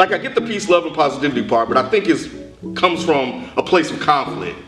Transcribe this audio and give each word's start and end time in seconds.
like 0.00 0.12
I 0.12 0.18
get 0.18 0.34
the 0.34 0.40
peace, 0.40 0.66
love, 0.70 0.86
and 0.86 0.94
positivity 0.94 1.46
part, 1.46 1.68
but 1.68 1.76
I 1.76 1.86
think 1.90 2.08
it 2.08 2.18
comes 2.74 3.04
from 3.04 3.50
a 3.58 3.62
place 3.62 3.90
of 3.90 4.00
conflict 4.00 4.58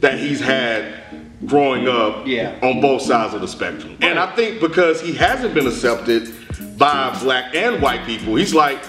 that 0.00 0.18
he's 0.18 0.38
had 0.38 1.02
growing 1.46 1.88
up 1.88 2.26
Yeah. 2.26 2.54
on 2.62 2.82
both 2.82 3.00
sides 3.00 3.32
of 3.32 3.40
the 3.40 3.48
spectrum. 3.48 3.96
And 4.02 4.18
I 4.18 4.26
think 4.36 4.60
because 4.60 5.00
he 5.00 5.14
hasn't 5.14 5.54
been 5.54 5.66
accepted 5.66 6.28
by 6.76 7.18
black 7.22 7.54
and 7.54 7.80
white 7.80 8.04
people, 8.04 8.36
he's 8.36 8.54
like, 8.54 8.80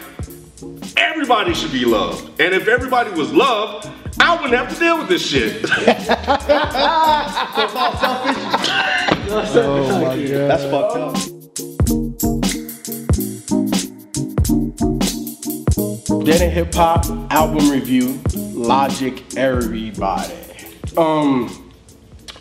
everybody 0.97 1.53
should 1.53 1.71
be 1.71 1.85
loved. 1.85 2.37
And 2.41 2.53
if 2.53 2.67
everybody 2.67 3.11
was 3.11 3.31
loved, 3.31 3.89
I 4.19 4.35
wouldn't 4.35 4.55
have 4.55 4.73
to 4.73 4.79
deal 4.79 4.97
with 4.97 5.07
this 5.07 5.25
shit. 5.25 5.63
Oh 9.35 10.01
my 10.01 10.15
god. 10.17 10.49
That's 10.49 10.63
fucked 10.65 10.97
up. 10.97 11.32
Dead 16.23 16.41
in 16.41 16.51
Hip 16.51 16.73
Hop 16.75 17.05
album 17.31 17.69
review, 17.69 18.19
Logic 18.35 19.21
Everybody. 19.35 20.33
Um, 20.95 21.71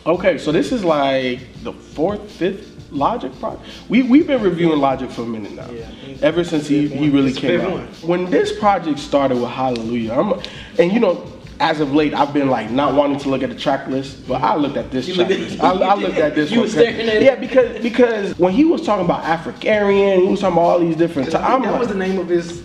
okay, 0.05 0.37
so 0.37 0.51
this 0.51 0.71
is 0.71 0.83
like 0.83 1.39
the 1.63 1.73
fourth, 1.73 2.31
fifth 2.31 2.69
Logic 2.91 3.37
project. 3.39 3.63
We 3.89 4.03
we've 4.03 4.27
been 4.27 4.41
reviewing 4.41 4.79
Logic 4.79 5.09
for 5.09 5.23
a 5.23 5.25
minute 5.25 5.53
now. 5.53 5.69
Yeah, 5.71 5.89
Ever 6.21 6.43
since 6.43 6.67
he, 6.67 6.87
he 6.87 7.09
really 7.09 7.31
It's 7.31 7.39
came 7.39 7.59
out. 7.61 7.71
one. 7.71 7.87
When 8.03 8.29
this 8.29 8.57
project 8.57 8.99
started 8.99 9.35
with 9.39 9.49
Hallelujah, 9.49 10.13
I'm, 10.13 10.41
and 10.79 10.91
you 10.91 10.99
know. 10.99 11.29
As 11.59 11.79
of 11.79 11.93
late, 11.93 12.13
I've 12.15 12.33
been 12.33 12.49
like 12.49 12.71
not 12.71 12.93
wanting 12.95 13.19
to 13.19 13.29
look 13.29 13.41
at 13.43 13.49
the 13.49 13.55
track 13.55 13.87
list, 13.87 14.27
but 14.27 14.41
I 14.41 14.55
looked 14.55 14.75
at 14.75 14.91
this 14.91 15.07
You 15.07 15.13
track 15.13 15.29
looked 15.29 15.41
at- 15.41 15.49
list. 15.51 15.63
I, 15.63 15.71
I 15.71 15.93
looked 15.93 16.17
at 16.17 16.35
this 16.35 16.51
You 16.51 16.61
one. 16.61 16.67
staring 16.69 17.07
at? 17.07 17.21
Yeah, 17.21 17.35
because 17.35 17.81
because 17.81 18.37
when 18.39 18.51
he 18.53 18.65
was 18.65 18.81
talking 18.81 19.05
about 19.05 19.23
AfricAryan, 19.23 20.23
he 20.23 20.27
was 20.27 20.41
talking 20.41 20.57
about 20.57 20.61
all 20.65 20.79
these 20.79 20.95
different. 20.97 21.27
T- 21.27 21.33
that 21.37 21.61
like, 21.61 21.79
was 21.79 21.87
the 21.89 21.93
name 21.95 22.17
of 22.17 22.27
his, 22.27 22.63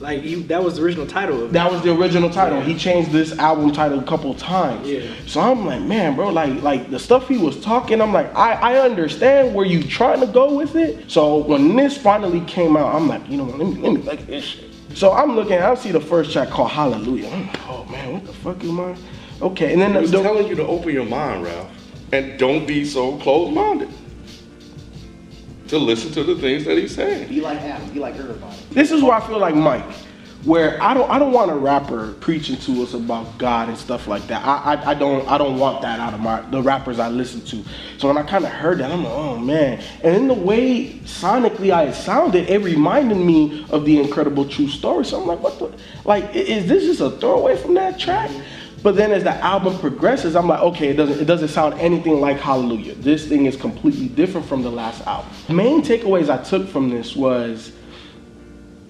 like 0.00 0.22
he, 0.22 0.34
that 0.44 0.62
was 0.62 0.76
the 0.76 0.82
original 0.82 1.06
title 1.06 1.42
of 1.44 1.50
it. 1.50 1.52
that 1.52 1.70
was 1.70 1.82
the 1.82 1.94
original 1.94 2.28
title. 2.30 2.58
Yeah. 2.58 2.64
He 2.64 2.76
changed 2.76 3.10
this 3.12 3.38
album 3.38 3.72
title 3.72 3.98
a 4.00 4.04
couple 4.04 4.34
times. 4.34 4.88
Yeah. 4.88 5.10
So 5.26 5.40
I'm 5.40 5.64
like, 5.66 5.82
man, 5.82 6.16
bro, 6.16 6.30
like 6.30 6.62
like 6.62 6.90
the 6.90 6.98
stuff 6.98 7.28
he 7.28 7.38
was 7.38 7.60
talking, 7.60 8.00
I'm 8.00 8.12
like, 8.12 8.34
I, 8.34 8.52
I 8.74 8.78
understand 8.80 9.54
where 9.54 9.66
you 9.66 9.82
trying 9.82 10.20
to 10.20 10.26
go 10.26 10.54
with 10.54 10.74
it. 10.76 11.10
So 11.10 11.38
when 11.38 11.76
this 11.76 11.96
finally 11.96 12.40
came 12.42 12.76
out, 12.76 12.94
I'm 12.94 13.08
like, 13.08 13.28
you 13.28 13.36
know 13.36 13.44
what, 13.44 13.58
let 13.58 13.68
me 13.68 13.74
let 13.80 13.92
me 13.92 14.02
look 14.02 14.20
at 14.20 14.26
this 14.26 14.44
shit. 14.44 14.70
So 14.94 15.12
I'm 15.12 15.34
looking, 15.34 15.58
I 15.58 15.74
see 15.74 15.90
the 15.90 16.00
first 16.00 16.32
track 16.32 16.50
called 16.50 16.70
Hallelujah. 16.70 17.28
I'm 17.28 17.46
like, 17.46 17.68
oh 17.68 17.84
man, 17.90 18.12
what 18.12 18.26
the 18.26 18.32
fuck 18.32 18.62
am 18.64 18.80
I? 18.80 18.96
Okay, 19.42 19.72
and 19.72 19.82
then 19.82 19.90
I 19.92 19.94
the, 19.94 20.00
was 20.02 20.10
the- 20.12 20.22
telling 20.22 20.46
you 20.46 20.54
to 20.54 20.66
open 20.66 20.92
your 20.92 21.04
mind, 21.06 21.42
Ralph, 21.44 21.68
and 22.12 22.38
don't 22.38 22.66
be 22.66 22.84
so 22.84 23.16
closed-minded. 23.18 23.88
To 25.68 25.78
listen 25.78 26.12
to 26.12 26.22
the 26.22 26.36
things 26.36 26.64
that 26.66 26.76
he's 26.76 26.94
saying. 26.94 27.28
Be 27.28 27.40
like 27.40 27.58
Adam. 27.60 27.88
Be 27.90 27.98
like 27.98 28.16
everybody. 28.16 28.56
this 28.70 28.90
is 28.90 29.02
where 29.02 29.14
I 29.14 29.26
feel 29.26 29.38
like 29.38 29.54
Mike, 29.54 29.90
where 30.44 30.80
I 30.82 30.92
don't 30.92 31.10
I 31.10 31.18
don't 31.18 31.32
want 31.32 31.50
a 31.50 31.54
rapper 31.54 32.12
preaching 32.20 32.56
to 32.58 32.82
us 32.82 32.92
about 32.92 33.38
God 33.38 33.70
and 33.70 33.78
stuff 33.78 34.06
like 34.06 34.26
that. 34.26 34.44
I 34.44 34.74
I, 34.74 34.90
I 34.90 34.94
don't 34.94 35.26
I 35.26 35.38
don't 35.38 35.58
want 35.58 35.80
that 35.80 36.00
out 36.00 36.12
of 36.12 36.20
my 36.20 36.42
the 36.50 36.60
rappers 36.60 36.98
I 36.98 37.08
listen 37.08 37.40
to. 37.46 37.64
So 37.96 38.08
when 38.08 38.18
I 38.18 38.24
kind 38.24 38.44
of 38.44 38.50
heard 38.50 38.78
that, 38.78 38.90
I'm 38.90 39.04
like, 39.04 39.12
oh 39.14 39.38
man. 39.38 39.82
And 40.02 40.14
in 40.14 40.28
the 40.28 40.34
way 40.34 40.98
sonically 41.04 41.72
I 41.72 41.84
it 41.84 41.94
sounded, 41.94 42.50
it 42.50 42.58
reminded 42.58 43.16
me 43.16 43.64
of 43.70 43.86
the 43.86 43.98
incredible 43.98 44.46
true 44.46 44.68
story. 44.68 45.06
So 45.06 45.18
I'm 45.18 45.26
like, 45.26 45.40
what 45.40 45.58
the 45.58 45.72
like 46.04 46.34
is 46.34 46.66
this 46.66 46.84
just 46.84 47.00
a 47.00 47.10
throwaway 47.18 47.56
from 47.56 47.72
that 47.74 47.98
track? 47.98 48.30
But 48.84 48.96
then 48.96 49.12
as 49.12 49.24
the 49.24 49.34
album 49.36 49.78
progresses, 49.78 50.36
I'm 50.36 50.46
like, 50.46 50.60
okay, 50.60 50.88
it 50.88 50.94
doesn't 50.98 51.18
it 51.18 51.24
doesn't 51.24 51.48
sound 51.48 51.80
anything 51.80 52.20
like 52.20 52.38
Hallelujah. 52.38 52.94
This 52.96 53.26
thing 53.26 53.46
is 53.46 53.56
completely 53.56 54.08
different 54.08 54.46
from 54.46 54.62
the 54.62 54.70
last 54.70 55.06
album. 55.06 55.30
Main 55.48 55.80
takeaways 55.80 56.28
I 56.28 56.42
took 56.44 56.68
from 56.68 56.90
this 56.90 57.16
was 57.16 57.72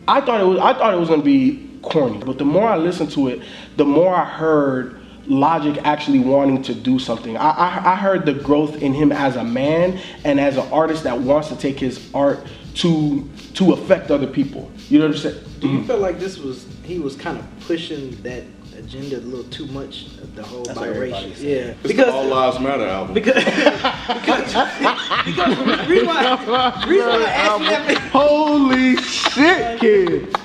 I 0.09 0.20
thought 0.20 0.41
it 0.41 0.45
was 0.45 0.59
I 0.59 0.75
thought 0.75 0.92
it 0.92 0.97
was 0.98 1.09
gonna 1.09 1.22
be 1.22 1.70
corny, 1.83 2.19
but 2.19 2.39
the 2.39 2.45
more 2.45 2.69
I 2.69 2.77
listened 2.77 3.12
to 3.12 3.28
it, 3.28 3.42
the 3.77 3.84
more 3.84 4.12
I 4.12 4.25
heard 4.25 5.00
Logic 5.27 5.81
actually 5.84 6.19
wanting 6.19 6.61
to 6.65 6.75
do 6.75 6.98
something. 6.98 7.37
I, 7.37 7.50
I, 7.50 7.92
I 7.92 7.95
heard 7.95 8.27
the 8.27 8.34
growth 8.34 8.83
in 8.83 8.92
him 8.95 9.12
as 9.12 9.37
a 9.37 9.44
man 9.44 10.00
and 10.25 10.41
as 10.41 10.56
an 10.56 10.71
artist 10.72 11.05
that 11.05 11.21
wants 11.21 11.49
to 11.50 11.56
take 11.56 11.78
his 11.78 12.11
art 12.12 12.44
to 12.75 13.31
to 13.55 13.72
affect 13.75 14.11
other 14.11 14.26
people. 14.26 14.72
You 14.88 14.99
know 14.99 15.06
what 15.06 15.15
I'm 15.15 15.21
saying? 15.21 15.44
Do 15.61 15.69
you 15.69 15.78
mm-hmm. 15.78 15.87
feel 15.87 15.99
like 15.99 16.19
this 16.19 16.37
was 16.37 16.66
he 16.82 16.99
was 16.99 17.15
kind 17.15 17.38
of 17.38 17.47
pushing 17.61 18.21
that 18.22 18.43
agenda 18.84 19.17
a 19.17 19.21
little 19.21 19.45
too 19.50 19.67
much? 19.67 20.06
Of 20.22 20.34
the 20.37 20.43
whole 20.43 20.62
That's 20.65 20.78
what 20.78 20.89
biracial, 20.91 21.34
saying. 21.34 21.49
yeah. 21.67 21.72
It's 21.72 21.83
Because 21.83 22.12
All 22.12 22.25
Lives 22.27 22.61
Matter 22.61 22.87
album. 22.87 23.15
because 23.15 23.45
because 23.45 24.55
because 25.25 25.89
reason 25.89 26.06
why 26.06 26.84
reason 26.87 27.09
why 27.09 27.25
I 27.25 27.31
asked 27.31 27.61
you 27.61 27.69
that. 27.71 27.99
Holy 28.12 28.97
shit, 28.97 29.81
kid. 29.81 30.37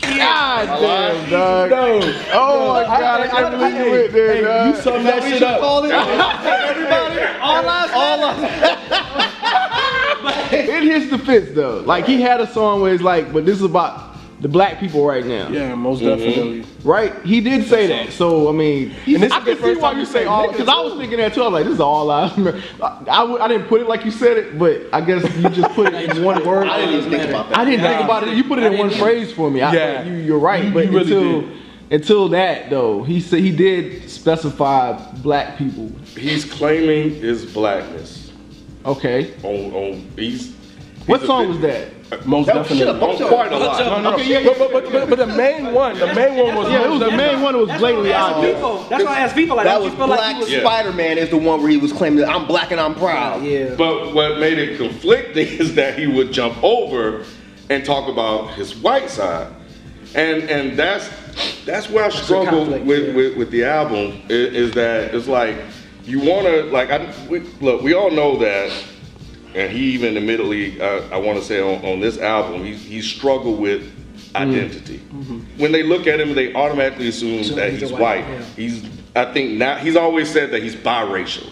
God 0.00 0.66
damn, 0.80 1.30
dog. 1.30 1.70
No. 1.70 2.00
Oh 2.32 2.72
my 2.72 2.84
god, 2.84 3.20
I 3.20 3.26
can't 3.28 3.50
believe 3.58 3.74
you 3.86 3.90
went 3.90 4.12
there, 4.12 4.34
Hey, 4.36 4.40
dog. 4.42 4.74
you 4.76 4.80
summed 4.82 5.06
that 5.06 5.22
shit 5.22 5.42
up. 5.42 5.60
Everybody. 6.44 7.20
All 7.40 7.62
lives 7.62 7.92
all 7.94 8.18
lives. 8.20 8.42
In 10.52 10.82
his 10.82 11.10
defense, 11.10 11.50
though, 11.52 11.80
like 11.80 12.06
he 12.06 12.20
had 12.20 12.40
a 12.40 12.46
song 12.52 12.80
where 12.80 12.92
it's 12.94 13.02
like, 13.02 13.32
but 13.32 13.44
this 13.46 13.56
is 13.56 13.62
about 13.64 14.07
the 14.40 14.48
black 14.48 14.78
people 14.78 15.04
right 15.04 15.24
now. 15.26 15.48
Yeah, 15.48 15.74
most 15.74 16.00
mm-hmm. 16.00 16.08
definitely. 16.22 16.64
Right? 16.84 17.14
He 17.24 17.40
did 17.40 17.66
say 17.66 17.88
that. 17.88 18.12
So 18.12 18.48
I 18.48 18.52
mean, 18.52 18.94
And 19.06 19.22
this 19.22 19.32
I 19.32 19.40
can 19.40 19.56
see 19.56 19.74
why 19.74 19.92
you 19.92 19.98
you 20.00 20.06
say 20.06 20.12
say 20.12 20.24
all 20.26 20.50
because 20.50 20.68
I 20.68 20.80
was 20.80 20.94
thinking 20.96 21.18
that 21.18 21.34
too. 21.34 21.42
I 21.42 21.48
was 21.48 21.52
like, 21.54 21.64
this 21.64 21.74
is 21.74 21.80
all 21.80 22.10
I. 22.10 22.26
I, 22.80 23.04
I, 23.08 23.44
I 23.44 23.48
didn't 23.48 23.66
put 23.66 23.80
it 23.80 23.88
like 23.88 24.04
you 24.04 24.10
said 24.10 24.36
it, 24.36 24.58
but 24.58 24.82
I 24.92 25.00
guess 25.00 25.22
you 25.36 25.48
just 25.48 25.74
put 25.74 25.92
it 25.92 26.10
in 26.16 26.22
one 26.22 26.44
word. 26.46 26.68
I 26.68 26.78
didn't 26.78 26.94
even 26.94 27.10
think 27.10 27.28
about 27.28 27.48
that. 27.48 27.58
I 27.58 27.64
didn't 27.64 27.84
think 27.84 28.04
about 28.04 28.28
it. 28.28 28.34
You 28.36 28.44
put 28.44 28.58
it 28.60 28.72
in 28.72 28.78
one 28.78 28.90
phrase 28.90 29.32
for 29.32 29.50
me. 29.50 29.60
I, 29.60 29.72
Yeah. 29.72 30.04
you, 30.04 30.14
you're 30.16 30.38
right. 30.38 30.64
You- 30.64 30.70
but 30.72 30.86
you 30.86 30.92
really 30.92 31.12
until 31.12 31.40
did. 31.40 31.52
until 31.90 32.28
that 32.28 32.70
though, 32.70 33.02
he 33.02 33.20
said 33.20 33.40
he 33.40 33.50
did 33.54 34.08
specify 34.08 34.92
black 35.16 35.58
people. 35.58 35.90
He's 36.16 36.44
claiming 36.44 37.14
his 37.16 37.44
blackness. 37.52 38.32
Okay. 38.84 39.34
On, 39.42 39.74
on 39.74 39.92
he's, 40.16 40.54
What 41.06 41.20
he's 41.20 41.24
a 41.24 41.26
song 41.26 41.42
bit- 41.44 41.48
was 41.48 41.60
that? 41.60 41.97
Most 42.24 42.46
That 42.46 42.56
was 42.56 42.68
shit 42.68 42.78
definitely. 42.86 42.86
up. 42.86 43.20
On 43.20 43.28
quite 43.28 43.52
a 43.52 43.58
lot. 43.58 43.78
No, 43.78 44.00
no, 44.00 44.14
Okay, 44.14 44.28
yeah, 44.28 44.42
but, 44.44 44.58
but, 44.58 44.72
but, 44.72 44.92
but, 44.92 45.10
but 45.10 45.18
the 45.18 45.26
main 45.26 45.74
one, 45.74 45.98
the 45.98 46.06
main 46.14 46.36
one 46.42 46.54
was 46.56 46.70
Yeah, 46.70 46.84
it 46.84 46.90
was 46.90 47.00
the 47.00 47.10
main 47.10 47.42
one 47.42 47.52
that 47.52 47.58
was 47.58 47.68
That's 47.68 47.82
why 47.82 47.92
blatantly 47.92 48.12
I 48.14 48.18
asked 48.18 48.34
obvious. 48.36 48.54
people. 48.54 48.84
That's 48.88 49.04
why 49.04 49.16
I 49.16 49.20
asked 49.20 49.34
people 49.34 49.56
like, 49.56 49.64
That 49.66 49.80
was 49.80 49.92
you 49.92 49.98
feel 49.98 50.06
like 50.08 50.18
Black 50.18 50.34
he 50.36 50.40
was? 50.40 50.62
Spider-Man 50.62 51.18
is 51.18 51.28
the 51.30 51.36
one 51.36 51.60
where 51.60 51.70
he 51.70 51.76
was 51.76 51.92
claiming 51.92 52.20
that 52.20 52.28
I'm 52.30 52.46
black 52.46 52.70
and 52.70 52.80
I'm 52.80 52.94
proud. 52.94 53.42
Yeah. 53.44 53.74
But 53.74 54.14
what 54.14 54.38
made 54.38 54.58
it 54.58 54.78
conflicting 54.78 55.46
is 55.60 55.74
that 55.74 55.98
he 55.98 56.06
would 56.06 56.32
jump 56.32 56.62
over 56.64 57.24
and 57.70 57.84
talk 57.84 58.08
about 58.08 58.54
his 58.54 58.74
white 58.76 59.10
side, 59.10 59.52
and 60.14 60.44
and 60.44 60.78
that's 60.78 61.10
that's 61.66 61.90
where 61.90 62.04
I 62.04 62.08
struggle 62.08 62.64
with, 62.64 63.08
yeah. 63.08 63.14
with 63.14 63.36
with 63.36 63.50
the 63.50 63.64
album 63.64 64.22
is, 64.30 64.54
is 64.54 64.70
that 64.72 65.14
it's 65.14 65.28
like 65.28 65.56
you 66.04 66.20
want 66.20 66.46
to 66.46 66.62
like 66.64 66.90
I 66.90 67.12
we, 67.28 67.40
look 67.60 67.82
we 67.82 67.92
all 67.92 68.10
know 68.10 68.38
that, 68.38 68.72
and 69.54 69.72
he 69.72 69.92
even 69.92 70.16
admittedly 70.16 70.80
uh, 70.80 71.08
I 71.10 71.16
want 71.16 71.38
to 71.38 71.44
say 71.44 71.60
on, 71.60 71.84
on 71.84 72.00
this 72.00 72.18
album 72.18 72.64
he 72.64 72.74
he 72.74 73.02
struggled 73.02 73.58
with 73.58 73.82
mm-hmm. 73.82 74.36
identity. 74.36 74.98
Mm-hmm. 74.98 75.38
When 75.60 75.72
they 75.72 75.82
look 75.82 76.06
at 76.06 76.20
him, 76.20 76.34
they 76.34 76.54
automatically 76.54 77.08
assume 77.08 77.44
So 77.44 77.54
that 77.54 77.72
he's 77.72 77.80
he's 77.80 77.92
white, 77.92 78.24
white. 78.24 78.28
yeah. 78.28 78.44
He's 78.56 78.84
I 79.16 79.32
think 79.32 79.52
now 79.52 79.76
he's 79.76 79.96
always 79.96 80.30
said 80.30 80.50
that 80.52 80.62
he's 80.62 80.76
biracial 80.76 81.50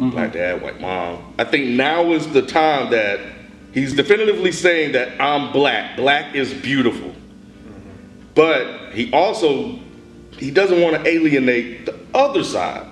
mm-hmm. 0.00 0.10
black 0.10 0.32
dad, 0.32 0.62
white 0.62 0.80
mom. 0.80 1.34
I 1.38 1.44
think 1.44 1.68
now 1.68 2.12
is 2.12 2.26
the 2.32 2.42
time 2.42 2.90
that 2.90 3.20
he's 3.72 3.94
definitively 3.94 4.52
saying 4.52 4.92
that 4.92 5.20
I'm 5.20 5.52
black. 5.52 5.96
Black 5.96 6.34
is 6.34 6.52
beautiful. 6.54 7.14
But 8.34 8.92
he 8.92 9.12
also 9.12 9.78
he 10.38 10.50
doesn't 10.50 10.80
want 10.80 10.96
to 10.96 11.08
alienate 11.08 11.86
the 11.86 11.98
other 12.14 12.42
side. 12.42 12.86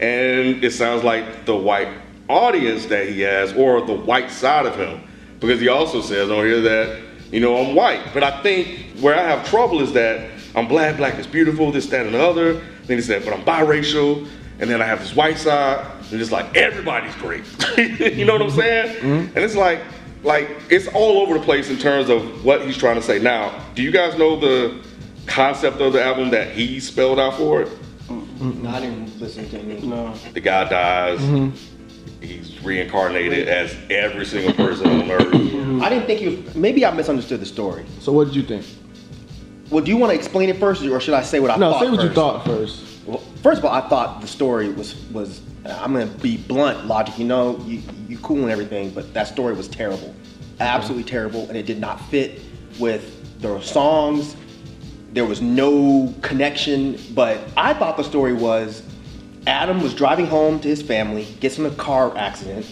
And 0.00 0.62
it 0.62 0.72
sounds 0.72 1.04
like 1.04 1.46
the 1.46 1.56
white 1.56 1.88
audience 2.28 2.86
that 2.86 3.08
he 3.08 3.20
has 3.20 3.52
or 3.54 3.80
the 3.80 3.92
white 3.92 4.30
side 4.30 4.66
of 4.66 4.76
him 4.76 5.02
because 5.40 5.60
he 5.60 5.68
also 5.68 6.00
says 6.00 6.30
on 6.30 6.44
here 6.44 6.60
that 6.60 7.00
you 7.30 7.40
know 7.40 7.56
I'm 7.56 7.74
white. 7.74 8.12
But 8.14 8.22
I 8.22 8.42
think 8.42 8.98
where 9.00 9.14
I 9.14 9.22
have 9.22 9.48
trouble 9.48 9.80
is 9.80 9.92
that 9.92 10.30
I'm 10.54 10.68
black, 10.68 10.96
black 10.96 11.18
is 11.18 11.26
beautiful, 11.26 11.72
this, 11.72 11.86
that, 11.88 12.06
and 12.06 12.14
the 12.14 12.22
other. 12.22 12.54
Then 12.86 12.98
he 12.98 13.02
said, 13.02 13.24
but 13.24 13.34
I'm 13.34 13.44
biracial, 13.44 14.28
and 14.60 14.70
then 14.70 14.80
I 14.80 14.86
have 14.86 15.00
this 15.00 15.16
white 15.16 15.38
side, 15.38 15.84
and 16.12 16.20
it's 16.20 16.30
like 16.30 16.56
everybody's 16.56 17.14
great. 17.16 17.44
you 17.78 18.24
know 18.24 18.34
what 18.34 18.42
I'm 18.42 18.50
saying? 18.50 18.96
Mm-hmm. 18.96 19.36
And 19.36 19.38
it's 19.38 19.56
like, 19.56 19.80
like 20.22 20.48
it's 20.70 20.86
all 20.88 21.18
over 21.18 21.38
the 21.38 21.44
place 21.44 21.70
in 21.70 21.78
terms 21.78 22.08
of 22.08 22.44
what 22.44 22.64
he's 22.64 22.76
trying 22.76 22.96
to 22.96 23.02
say. 23.02 23.18
Now, 23.18 23.64
do 23.74 23.82
you 23.82 23.90
guys 23.90 24.16
know 24.16 24.38
the 24.38 24.80
concept 25.26 25.80
of 25.80 25.92
the 25.92 26.02
album 26.02 26.30
that 26.30 26.52
he 26.52 26.78
spelled 26.78 27.18
out 27.18 27.34
for 27.34 27.62
it? 27.62 27.68
No, 28.08 28.68
I 28.68 28.80
didn't 28.80 29.18
listen 29.18 29.48
to 29.50 29.58
any. 29.58 29.80
No. 29.80 30.14
The 30.34 30.40
guy 30.40 30.68
dies. 30.68 31.18
Mm-hmm. 31.20 31.73
He's 32.24 32.62
reincarnated 32.62 33.48
as 33.48 33.76
every 33.90 34.24
single 34.26 34.52
person 34.54 34.88
on 34.88 35.10
earth. 35.10 35.34
I 35.82 35.88
didn't 35.90 36.06
think 36.06 36.20
he 36.20 36.28
was. 36.28 36.54
Maybe 36.54 36.84
I 36.86 36.90
misunderstood 36.92 37.40
the 37.40 37.46
story. 37.46 37.84
So 38.00 38.12
what 38.12 38.26
did 38.26 38.36
you 38.36 38.42
think? 38.42 38.64
Well, 39.70 39.84
do 39.84 39.90
you 39.90 39.96
want 39.96 40.12
to 40.12 40.16
explain 40.16 40.48
it 40.48 40.58
first, 40.58 40.82
or 40.84 41.00
should 41.00 41.14
I 41.14 41.22
say 41.22 41.40
what 41.40 41.50
I 41.50 41.56
No, 41.56 41.72
thought? 41.72 41.82
say 41.82 41.90
what 41.90 42.02
you 42.02 42.10
thought 42.10 42.44
first. 42.44 42.82
Well, 43.06 43.18
first 43.42 43.58
of 43.58 43.64
all, 43.64 43.72
I 43.72 43.86
thought 43.88 44.20
the 44.20 44.26
story 44.26 44.70
was 44.70 44.94
was. 45.12 45.40
I'm 45.66 45.92
gonna 45.94 46.06
be 46.06 46.36
blunt, 46.36 46.86
logic. 46.86 47.18
You 47.18 47.24
know, 47.26 47.58
you 47.66 47.82
you 48.08 48.18
cool 48.18 48.42
and 48.42 48.50
everything, 48.50 48.90
but 48.90 49.12
that 49.14 49.26
story 49.28 49.54
was 49.54 49.68
terrible, 49.68 50.14
absolutely 50.60 51.04
terrible, 51.04 51.48
and 51.48 51.56
it 51.56 51.64
did 51.66 51.80
not 51.80 52.00
fit 52.10 52.40
with 52.78 53.40
the 53.40 53.60
songs. 53.60 54.36
There 55.12 55.24
was 55.24 55.40
no 55.40 56.12
connection, 56.22 56.98
but 57.14 57.38
I 57.56 57.72
thought 57.74 57.96
the 57.96 58.04
story 58.04 58.32
was 58.34 58.82
Adam 59.46 59.82
was 59.82 59.94
driving 59.94 60.26
home 60.26 60.58
to 60.60 60.68
his 60.68 60.82
family, 60.82 61.24
gets 61.40 61.58
in 61.58 61.66
a 61.66 61.70
car 61.70 62.16
accident, 62.16 62.70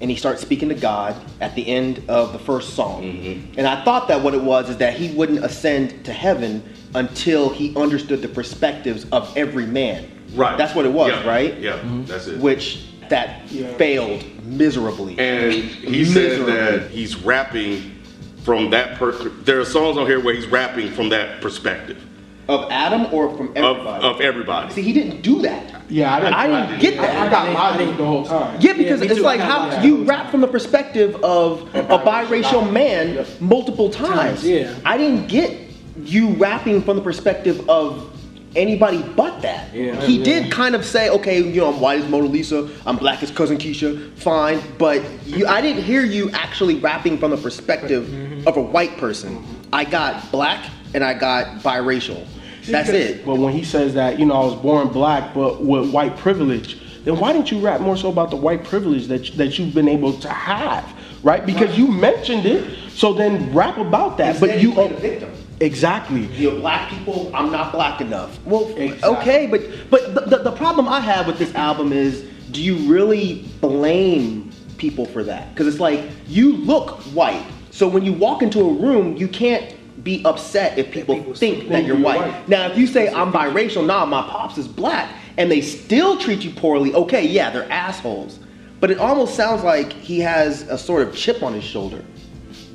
and 0.00 0.10
he 0.10 0.16
starts 0.16 0.40
speaking 0.40 0.68
to 0.68 0.74
God 0.74 1.16
at 1.40 1.54
the 1.54 1.66
end 1.66 2.02
of 2.08 2.32
the 2.32 2.38
first 2.38 2.74
song. 2.74 3.02
Mm-hmm. 3.02 3.58
And 3.58 3.66
I 3.66 3.84
thought 3.84 4.08
that 4.08 4.22
what 4.22 4.34
it 4.34 4.42
was 4.42 4.68
is 4.70 4.76
that 4.78 4.94
he 4.94 5.14
wouldn't 5.14 5.44
ascend 5.44 6.04
to 6.04 6.12
heaven 6.12 6.62
until 6.94 7.50
he 7.50 7.74
understood 7.76 8.22
the 8.22 8.28
perspectives 8.28 9.06
of 9.10 9.36
every 9.36 9.66
man. 9.66 10.10
Right. 10.34 10.56
That's 10.56 10.74
what 10.74 10.84
it 10.84 10.92
was, 10.92 11.10
Yeah, 11.10 11.26
right? 11.26 11.58
Yeah, 11.58 11.72
mm-hmm. 11.78 12.04
that's 12.04 12.26
it. 12.26 12.38
Which 12.38 12.84
that 13.08 13.50
Yeah. 13.50 13.72
failed 13.76 14.24
miserably. 14.44 15.18
and 15.18 15.52
he 15.52 16.04
said 16.04 16.46
that 16.46 16.90
he's 16.90 17.16
rapping 17.16 17.94
from 18.42 18.70
that 18.70 18.98
per. 18.98 19.12
There 19.12 19.60
are 19.60 19.64
songs 19.64 19.96
on 19.96 20.06
here 20.06 20.20
where 20.20 20.34
he's 20.34 20.46
rapping 20.46 20.90
from 20.92 21.08
that 21.10 21.40
perspective 21.40 22.02
of 22.48 22.70
Adam 22.70 23.12
or 23.12 23.36
from 23.36 23.52
everybody? 23.56 24.04
of 24.06 24.20
everybody. 24.20 24.72
See, 24.72 24.82
he 24.82 24.92
didn't 24.92 25.20
do 25.22 25.42
that. 25.42 25.82
Yeah, 25.90 26.14
I 26.14 26.20
didn't, 26.20 26.34
I 26.34 26.46
didn't 26.66 26.80
get 26.80 26.96
that. 26.96 27.16
I, 27.16 27.26
I 27.26 27.30
got 27.30 27.52
logic 27.52 27.96
the 27.96 28.04
whole 28.06 28.24
time. 28.24 28.58
Yeah, 28.60 28.72
because 28.74 29.00
me 29.00 29.06
it's 29.06 29.16
too. 29.16 29.22
like 29.22 29.40
how 29.40 29.70
got 29.70 29.84
you 29.84 30.04
rap 30.04 30.30
from 30.30 30.40
the 30.40 30.48
perspective 30.48 31.14
of 31.22 31.62
a 31.74 31.98
biracial 31.98 32.70
man 32.70 33.26
multiple 33.40 33.90
times. 33.90 34.44
yeah. 34.44 34.74
I 34.84 34.96
didn't 34.96 35.28
get 35.28 35.58
you 36.04 36.30
rapping 36.34 36.82
from 36.82 36.96
the 36.96 37.02
perspective 37.02 37.68
of 37.68 38.14
anybody 38.56 39.02
but 39.02 39.40
that. 39.42 39.72
Yeah. 39.74 40.00
he 40.02 40.22
did 40.22 40.50
kind 40.50 40.74
of 40.74 40.84
say, 40.84 41.10
okay, 41.10 41.40
you 41.42 41.60
know, 41.60 41.72
I'm 41.72 41.80
white 41.80 42.00
as 42.00 42.08
Mona 42.08 42.26
Lisa, 42.26 42.68
I'm 42.86 42.96
black 42.96 43.22
as 43.22 43.30
cousin 43.30 43.58
Keisha, 43.58 44.12
fine, 44.16 44.60
but 44.78 45.02
you, 45.26 45.46
I 45.46 45.60
didn't 45.60 45.82
hear 45.84 46.02
you 46.02 46.30
actually 46.30 46.76
rapping 46.76 47.18
from 47.18 47.30
the 47.30 47.36
perspective 47.36 48.06
Mm-hmm. 48.06 48.48
of 48.48 48.56
a 48.56 48.62
white 48.62 48.96
person. 48.98 49.44
I 49.72 49.84
got 49.84 50.30
black 50.32 50.70
and 50.94 51.02
I 51.04 51.12
got 51.14 51.60
biracial. 51.62 52.26
That's 52.72 52.88
it. 52.88 53.24
But 53.24 53.36
when 53.36 53.52
he 53.52 53.64
says 53.64 53.94
that, 53.94 54.18
you 54.18 54.26
know, 54.26 54.34
I 54.34 54.44
was 54.44 54.54
born 54.56 54.88
black, 54.88 55.34
but 55.34 55.64
with 55.64 55.90
white 55.90 56.16
privilege, 56.16 56.78
then 57.04 57.18
why 57.18 57.32
didn't 57.32 57.50
you 57.50 57.60
rap 57.60 57.80
more 57.80 57.96
so 57.96 58.10
about 58.10 58.30
the 58.30 58.36
white 58.36 58.64
privilege 58.64 59.06
that 59.06 59.26
that 59.36 59.58
you've 59.58 59.74
been 59.74 59.88
able 59.88 60.12
to 60.20 60.28
have, 60.28 60.84
right? 61.22 61.44
Because 61.44 61.76
you 61.78 61.88
mentioned 61.88 62.46
it, 62.46 62.90
so 62.90 63.12
then 63.12 63.52
rap 63.54 63.78
about 63.78 64.18
that. 64.18 64.36
Instead, 64.36 64.48
but 64.48 64.60
you 64.60 64.74
the 64.74 64.94
victim. 64.96 65.32
exactly. 65.60 66.26
you're 66.36 66.58
black 66.60 66.90
people, 66.90 67.30
I'm 67.34 67.50
not 67.50 67.72
black 67.72 68.00
enough. 68.00 68.38
Well, 68.44 68.68
Exactly. 68.76 69.16
okay, 69.16 69.46
but 69.46 69.62
but 69.90 70.14
the, 70.14 70.36
the, 70.36 70.50
the 70.50 70.52
problem 70.52 70.88
I 70.88 71.00
have 71.00 71.26
with 71.26 71.38
this 71.38 71.54
album 71.54 71.92
is, 71.92 72.22
do 72.50 72.62
you 72.62 72.76
really 72.92 73.48
blame 73.60 74.50
people 74.76 75.06
for 75.06 75.22
that? 75.24 75.50
Because 75.54 75.66
it's 75.66 75.80
like 75.80 76.04
you 76.26 76.56
look 76.56 77.00
white, 77.14 77.44
so 77.70 77.88
when 77.88 78.04
you 78.04 78.12
walk 78.12 78.42
into 78.42 78.60
a 78.60 78.72
room, 78.72 79.16
you 79.16 79.28
can't 79.28 79.74
be 80.02 80.22
upset 80.24 80.78
if 80.78 80.90
people, 80.90 81.16
people 81.16 81.34
think 81.34 81.58
think 81.58 81.68
that 81.70 81.84
you're 81.84 81.96
you're 81.96 82.04
white. 82.04 82.20
white. 82.20 82.48
Now, 82.48 82.70
if 82.70 82.78
you 82.78 82.86
say 82.86 83.08
I'm 83.08 83.32
biracial, 83.32 83.84
nah, 83.86 84.04
my 84.06 84.22
pops 84.22 84.58
is 84.58 84.68
black, 84.68 85.12
and 85.36 85.50
they 85.50 85.60
still 85.60 86.18
treat 86.18 86.44
you 86.44 86.50
poorly, 86.50 86.94
okay, 86.94 87.26
yeah, 87.26 87.50
they're 87.50 87.70
assholes. 87.70 88.38
But 88.80 88.90
it 88.92 88.98
almost 88.98 89.34
sounds 89.34 89.64
like 89.64 89.92
he 89.92 90.20
has 90.20 90.62
a 90.62 90.78
sort 90.78 91.06
of 91.06 91.14
chip 91.16 91.42
on 91.42 91.52
his 91.52 91.64
shoulder 91.64 92.04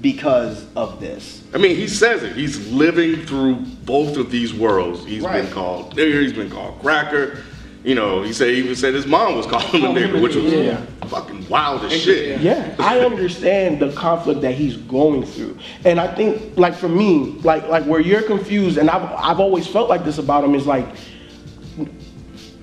because 0.02 0.66
of 0.76 1.00
this. 1.00 1.44
I 1.54 1.58
mean, 1.58 1.78
he 1.78 1.88
says 1.88 2.24
it. 2.24 2.36
He's 2.36 2.70
living 2.72 3.26
through 3.26 3.56
both 3.86 4.18
of 4.18 4.30
these 4.30 4.54
worlds. 4.54 5.06
He's 5.06 5.24
Right. 5.24 5.44
been 5.44 5.52
called 5.52 5.96
nigger. 5.96 6.22
He's 6.22 6.34
been 6.34 6.50
called 6.50 6.80
cracker. 6.82 7.42
You 7.84 7.96
know, 7.96 8.22
he 8.24 8.32
said 8.32 8.50
he 8.50 8.60
even 8.60 8.76
said 8.76 8.94
his 8.94 9.06
mom 9.06 9.36
was 9.36 9.46
calling 9.46 9.68
him 9.82 9.84
a 9.84 9.94
nigger, 9.94 10.22
which 10.22 10.36
was 10.36 10.46
Yeah. 10.54 10.82
fucking 11.08 11.50
wild 11.50 11.84
as 11.84 11.92
shit. 11.94 12.40
Yeah, 12.40 12.74
I 12.80 13.00
understand 13.00 13.82
the 13.82 13.92
conflict 13.92 14.40
that 14.42 14.54
he's 14.56 14.78
going 14.78 15.26
through, 15.26 15.58
and 15.84 16.00
I 16.00 16.08
think, 16.16 16.58
like 16.58 16.76
for 16.76 16.88
me, 16.88 17.38
like 17.44 17.68
like 17.68 17.84
where 17.84 18.00
you're 18.00 18.22
confused, 18.22 18.78
and 18.78 18.90
I've 18.90 19.04
I've 19.18 19.40
always 19.42 19.68
felt 19.68 19.90
like 19.90 20.06
this 20.06 20.18
about 20.18 20.46
him 20.46 20.56
is 20.56 20.66
like, 20.66 20.88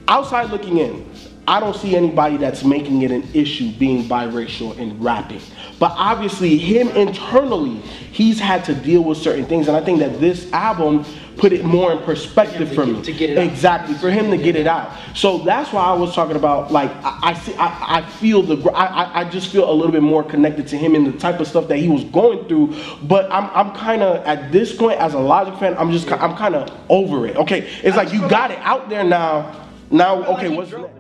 outside 0.09 0.51
looking 0.51 0.79
in, 0.79 1.10
I 1.49 1.59
don't 1.59 1.75
see 1.75 1.97
anybody 1.97 2.37
that's 2.37 2.63
making 2.63 3.03
it 3.03 3.11
an 3.11 3.27
issue 3.35 3.73
being 3.73 4.05
biracial 4.05 4.79
and 4.79 5.03
rapping, 5.03 5.41
but 5.81 5.93
obviously 5.97 6.57
him 6.59 6.89
internally, 6.91 7.77
he's 8.13 8.39
had 8.39 8.65
to 8.67 8.75
deal 8.75 9.03
with 9.03 9.19
certain 9.19 9.47
things, 9.47 9.67
and 9.67 9.77
I 9.77 9.81
think 9.85 9.99
that 9.99 10.21
this 10.21 10.53
album 10.53 11.05
put 11.39 11.53
it 11.53 11.65
more 11.65 11.91
in 11.93 11.99
perspective 12.01 12.73
for 12.75 12.85
me. 12.85 13.01
to 13.03 13.13
get 13.13 13.31
it 13.31 13.39
out. 13.39 13.45
Exactly 13.47 13.95
for 13.95 14.11
him 14.11 14.31
to 14.31 14.37
get 14.37 14.55
it 14.57 14.67
out. 14.67 14.93
So 15.15 15.39
that's 15.39 15.73
why 15.73 15.83
I 15.83 15.95
was 15.95 16.15
talking 16.15 16.37
about 16.37 16.71
like 16.71 16.91
I, 17.03 17.19
I 17.23 17.35
see 17.35 17.55
I, 17.55 17.99
I 17.99 18.03
feel 18.11 18.43
the 18.43 18.71
I, 18.73 18.85
I- 19.05 19.21
I 19.21 19.25
just 19.31 19.51
feel 19.51 19.69
a 19.69 19.73
little 19.73 19.91
bit 19.93 20.03
more 20.03 20.23
connected 20.23 20.69
to 20.69 20.77
him 20.77 20.95
and 20.95 21.07
the 21.07 21.19
type 21.19 21.41
of 21.41 21.49
stuff 21.49 21.67
that 21.69 21.79
he 21.79 21.89
was 21.89 22.05
going 22.05 22.47
through. 22.47 22.77
But 23.05 23.31
I'm 23.33 23.47
I'm 23.55 23.75
kind 23.75 24.03
of 24.03 24.25
at 24.27 24.53
this 24.53 24.75
point 24.77 25.01
as 25.01 25.15
a 25.15 25.19
Logic 25.19 25.59
fan, 25.59 25.77
I'm 25.79 25.91
just 25.91 26.11
I'm 26.13 26.37
kind 26.37 26.55
of 26.55 26.71
over 26.91 27.27
it. 27.27 27.37
Okay, 27.37 27.61
it's 27.83 27.97
like 27.97 28.13
you 28.13 28.21
got 28.29 28.51
it 28.51 28.59
out 28.59 28.89
there 28.91 29.03
now. 29.05 29.67
Now 29.91 30.23
okay, 30.37 30.49
what's 30.51 30.71
next? 30.73 31.00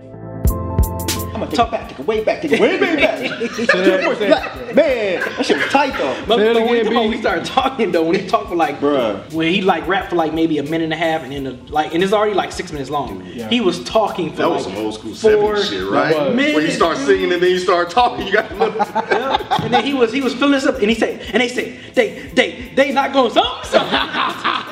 I'm 1.42 1.50
gonna 1.50 1.56
take 1.56 1.66
it 1.66 1.70
back, 1.70 1.88
take 1.88 1.98
it 1.98 2.06
way 2.06 2.24
back, 2.24 2.42
take 2.42 2.52
it 2.52 2.60
way, 2.60 2.80
way 2.80 2.96
back. 2.96 3.20
Black. 4.18 4.74
Man, 4.74 5.20
that 5.20 5.46
shit 5.46 5.56
was 5.56 5.66
tight 5.66 5.96
though. 5.96 6.24
But, 6.26 6.38
Say 6.38 6.50
it 6.50 6.54
but 6.54 6.66
when, 6.66 6.80
again, 6.80 6.94
when 6.94 7.10
B. 7.10 7.16
we 7.16 7.20
started 7.20 7.44
talking 7.44 7.92
though, 7.92 8.04
when 8.04 8.18
he 8.18 8.26
talked 8.26 8.48
for 8.48 8.56
like, 8.56 8.78
Bruh. 8.80 9.32
when 9.32 9.52
he 9.52 9.62
like 9.62 9.86
rapped 9.86 10.10
for 10.10 10.16
like 10.16 10.34
maybe 10.34 10.58
a 10.58 10.62
minute 10.62 10.84
and 10.84 10.92
a 10.92 10.96
half, 10.96 11.22
and 11.22 11.32
then 11.32 11.44
the, 11.44 11.52
like, 11.72 11.94
and 11.94 12.02
it's 12.02 12.12
already 12.12 12.34
like 12.34 12.52
six 12.52 12.72
minutes 12.72 12.90
long. 12.90 13.24
Yeah. 13.26 13.48
He 13.48 13.60
was 13.60 13.82
talking 13.84 14.30
for 14.30 14.36
That 14.38 14.48
like 14.48 14.56
was 14.56 14.64
some 14.66 14.76
old 14.76 14.94
school 14.94 15.14
four 15.14 15.54
70s 15.56 15.70
shit, 15.70 15.88
right? 15.90 16.14
was. 16.14 16.36
Where 16.36 16.46
you 16.46 16.56
minutes, 16.56 16.76
start 16.76 16.96
singing 16.98 17.32
and 17.32 17.42
then 17.42 17.50
you 17.50 17.58
start 17.58 17.90
talking. 17.90 18.26
You 18.26 18.32
got 18.32 18.48
to 18.48 18.54
look. 18.56 18.76
Yeah. 19.10 19.64
And 19.64 19.74
then 19.74 19.84
he 19.84 19.94
was 19.94 20.12
he 20.12 20.20
was 20.20 20.34
filling 20.34 20.52
this 20.52 20.66
up, 20.66 20.76
and 20.76 20.88
he 20.88 20.94
said, 20.94 21.20
and 21.32 21.40
they 21.42 21.48
said 21.48 21.94
they 21.94 22.30
they 22.34 22.72
they 22.74 22.92
not 22.92 23.12
going 23.12 23.32
something. 23.32 23.70
something. 23.70 23.90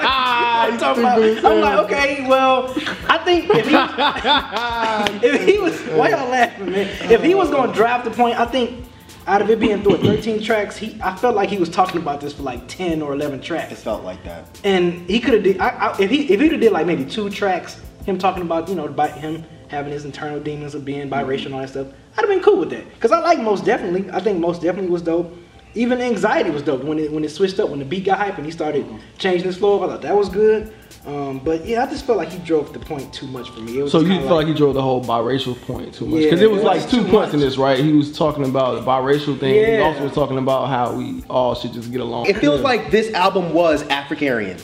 I'm, 0.72 0.78
talking 0.78 1.02
about, 1.02 1.44
I'm 1.44 1.60
like, 1.60 1.78
okay, 1.86 2.28
well, 2.28 2.72
I 3.08 3.18
think 3.18 3.50
if 3.50 3.66
he, 3.66 5.26
if 5.28 5.46
he 5.46 5.58
was, 5.58 5.78
why 5.96 6.10
y'all 6.10 6.28
laughing, 6.28 6.70
man? 6.70 7.10
If 7.10 7.22
he 7.22 7.34
was 7.34 7.50
going 7.50 7.70
to 7.70 7.74
drive 7.74 8.04
the 8.04 8.10
point, 8.10 8.38
I 8.38 8.44
think 8.44 8.84
out 9.28 9.42
of 9.42 9.50
it 9.50 9.60
being 9.60 9.82
through 9.82 9.98
13 9.98 10.42
tracks, 10.42 10.76
he 10.76 10.98
I 11.02 11.14
felt 11.14 11.36
like 11.36 11.50
he 11.50 11.58
was 11.58 11.68
talking 11.68 12.00
about 12.00 12.20
this 12.20 12.32
for 12.32 12.42
like 12.42 12.66
10 12.66 13.02
or 13.02 13.12
11 13.12 13.40
tracks. 13.42 13.72
It 13.72 13.76
felt 13.76 14.02
like 14.02 14.24
that. 14.24 14.58
and 14.64 15.08
he 15.08 15.20
could 15.20 15.34
have 15.34 15.42
did 15.42 15.58
I, 15.58 15.68
I, 15.68 15.98
if 16.00 16.10
he 16.10 16.32
if 16.32 16.40
he'd 16.40 16.52
have 16.52 16.60
did 16.60 16.72
like 16.72 16.86
maybe 16.86 17.04
two 17.04 17.28
tracks, 17.28 17.80
him 18.06 18.18
talking 18.18 18.42
about 18.42 18.68
you 18.68 18.74
know 18.74 18.86
about 18.86 19.12
him 19.18 19.44
having 19.68 19.92
his 19.92 20.06
internal 20.06 20.40
demons 20.40 20.74
of 20.74 20.82
being 20.84 21.10
biracial 21.10 21.46
and 21.46 21.54
all 21.54 21.60
that 21.60 21.68
stuff, 21.68 21.88
I'd 22.16 22.22
have 22.22 22.28
been 22.28 22.42
cool 22.42 22.58
with 22.58 22.70
that. 22.70 23.00
Cause 23.00 23.12
I 23.12 23.20
like 23.20 23.38
most 23.40 23.66
definitely. 23.66 24.10
I 24.10 24.20
think 24.20 24.38
most 24.38 24.62
definitely 24.62 24.90
was 24.90 25.02
dope. 25.02 25.36
Even 25.74 26.00
anxiety 26.00 26.50
was 26.50 26.62
dope 26.62 26.82
when 26.82 26.98
it 26.98 27.12
when 27.12 27.24
it 27.24 27.30
switched 27.30 27.58
up 27.60 27.68
when 27.70 27.78
the 27.78 27.84
beat 27.84 28.04
got 28.04 28.18
hype 28.18 28.36
and 28.36 28.46
he 28.46 28.50
started 28.52 28.86
changing 29.18 29.46
his 29.46 29.56
flow. 29.56 29.82
I 29.84 29.88
thought 29.88 30.02
that 30.02 30.16
was 30.16 30.28
good. 30.28 30.72
Um, 31.06 31.38
but 31.38 31.64
yeah, 31.64 31.84
I 31.84 31.86
just 31.86 32.04
felt 32.04 32.18
like 32.18 32.30
he 32.30 32.38
drove 32.40 32.72
the 32.72 32.78
point 32.78 33.12
too 33.14 33.26
much 33.28 33.48
for 33.50 33.60
me. 33.60 33.78
It 33.78 33.82
was 33.82 33.92
So 33.92 34.00
just 34.00 34.08
you 34.08 34.16
kinda 34.16 34.28
feel 34.28 34.36
like, 34.36 34.46
he 34.46 34.52
drove 34.52 34.74
the 34.74 34.82
whole 34.82 35.02
biracial 35.02 35.58
point 35.62 35.94
too 35.94 36.04
much? 36.04 36.20
Yeah, 36.20 36.26
Because 36.26 36.42
it 36.42 36.50
was 36.50 36.60
it 36.60 36.64
like 36.64 36.82
was 36.82 36.90
two 36.90 37.04
too 37.04 37.10
points 37.10 37.32
in 37.32 37.40
this, 37.40 37.56
right? 37.56 37.78
He 37.78 37.92
was 37.92 38.16
talking 38.16 38.44
about 38.44 38.74
the 38.74 38.82
biracial 38.82 39.38
thing. 39.38 39.54
Yeah. 39.54 39.76
He 39.76 39.78
also 39.78 40.04
was 40.04 40.12
talking 40.12 40.36
about 40.38 40.68
how 40.68 40.92
we 40.92 41.22
all 41.30 41.54
should 41.54 41.72
just 41.72 41.92
get 41.92 42.00
along. 42.00 42.26
It 42.26 42.36
feels 42.36 42.60
like 42.60 42.90
this 42.90 43.12
album 43.14 43.54
was 43.54 43.86
African. 43.88 44.56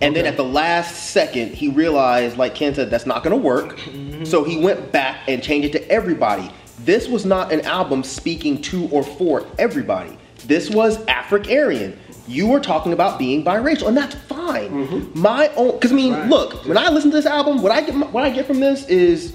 And 0.00 0.14
then 0.14 0.26
at 0.26 0.36
the 0.36 0.44
last 0.44 1.10
second, 1.10 1.54
he 1.54 1.68
realized, 1.68 2.36
like 2.36 2.54
Ken 2.54 2.74
said, 2.74 2.90
that's 2.90 3.06
not 3.06 3.24
gonna 3.24 3.36
work. 3.36 3.80
So 4.24 4.44
he 4.44 4.58
went 4.58 4.92
back 4.92 5.20
and 5.26 5.42
changed 5.42 5.74
it 5.74 5.78
to 5.78 5.90
everybody. 5.90 6.50
This 6.84 7.08
was 7.08 7.24
not 7.24 7.50
an 7.52 7.62
album 7.62 8.04
speaking 8.04 8.60
to 8.62 8.88
or 8.90 9.02
for 9.02 9.46
everybody. 9.58 10.17
This 10.48 10.70
was 10.70 11.04
African. 11.06 12.00
You 12.26 12.46
were 12.46 12.58
talking 12.58 12.94
about 12.94 13.18
being 13.18 13.44
biracial, 13.44 13.86
and 13.86 13.96
that's 13.96 14.14
fine. 14.14 14.70
Mm-hmm. 14.70 15.20
My 15.20 15.48
own, 15.56 15.72
because 15.72 15.92
I 15.92 15.94
mean, 15.94 16.14
Right. 16.14 16.28
look, 16.28 16.66
when 16.66 16.78
I 16.78 16.88
listen 16.88 17.10
to 17.10 17.16
this 17.16 17.26
album, 17.26 17.62
what 17.62 17.70
I 17.70 17.82
get, 17.82 17.94
what 18.12 18.24
I 18.24 18.30
get 18.30 18.46
from 18.46 18.58
this 18.58 18.86
is, 18.88 19.34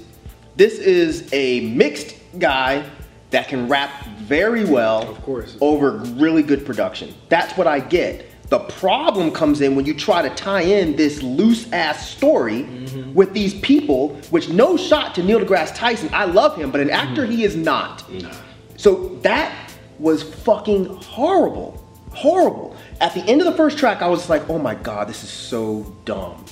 this 0.56 0.78
is 0.78 1.28
a 1.32 1.60
mixed 1.70 2.16
guy 2.38 2.84
that 3.30 3.46
can 3.48 3.68
rap 3.68 3.90
very 4.22 4.64
well 4.64 5.08
Of 5.08 5.22
course. 5.22 5.56
over 5.60 5.92
really 6.16 6.42
good 6.42 6.66
production. 6.66 7.14
That's 7.28 7.56
what 7.56 7.68
I 7.68 7.78
get. 7.78 8.26
The 8.48 8.58
problem 8.58 9.30
comes 9.30 9.60
in 9.60 9.74
when 9.76 9.86
you 9.86 9.94
try 9.94 10.20
to 10.22 10.30
tie 10.34 10.62
in 10.62 10.96
this 10.96 11.22
loose 11.22 11.72
ass 11.72 12.08
story 12.10 12.62
mm-hmm. 12.64 13.14
with 13.14 13.32
these 13.32 13.54
people, 13.60 14.16
which 14.30 14.48
no 14.48 14.76
shot 14.76 15.14
to 15.14 15.22
Neil 15.22 15.40
deGrasse 15.40 15.74
Tyson. 15.76 16.10
I 16.12 16.24
love 16.24 16.56
him, 16.56 16.70
but 16.72 16.80
an 16.80 16.90
actor 16.90 17.22
mm-hmm. 17.22 17.32
he 17.32 17.44
is 17.44 17.56
not. 17.56 18.04
So 18.76 19.16
that 19.22 19.63
was 19.98 20.22
fucking 20.22 20.86
horrible. 20.86 21.80
Horrible. 22.12 22.76
At 23.00 23.14
the 23.14 23.20
end 23.22 23.40
of 23.40 23.46
the 23.46 23.56
first 23.56 23.78
track, 23.78 24.02
I 24.02 24.08
was 24.08 24.28
like, 24.28 24.48
oh 24.48 24.58
my 24.58 24.74
god, 24.74 25.08
this 25.08 25.24
is 25.24 25.30
so 25.30 25.94
dumb. 26.04 26.44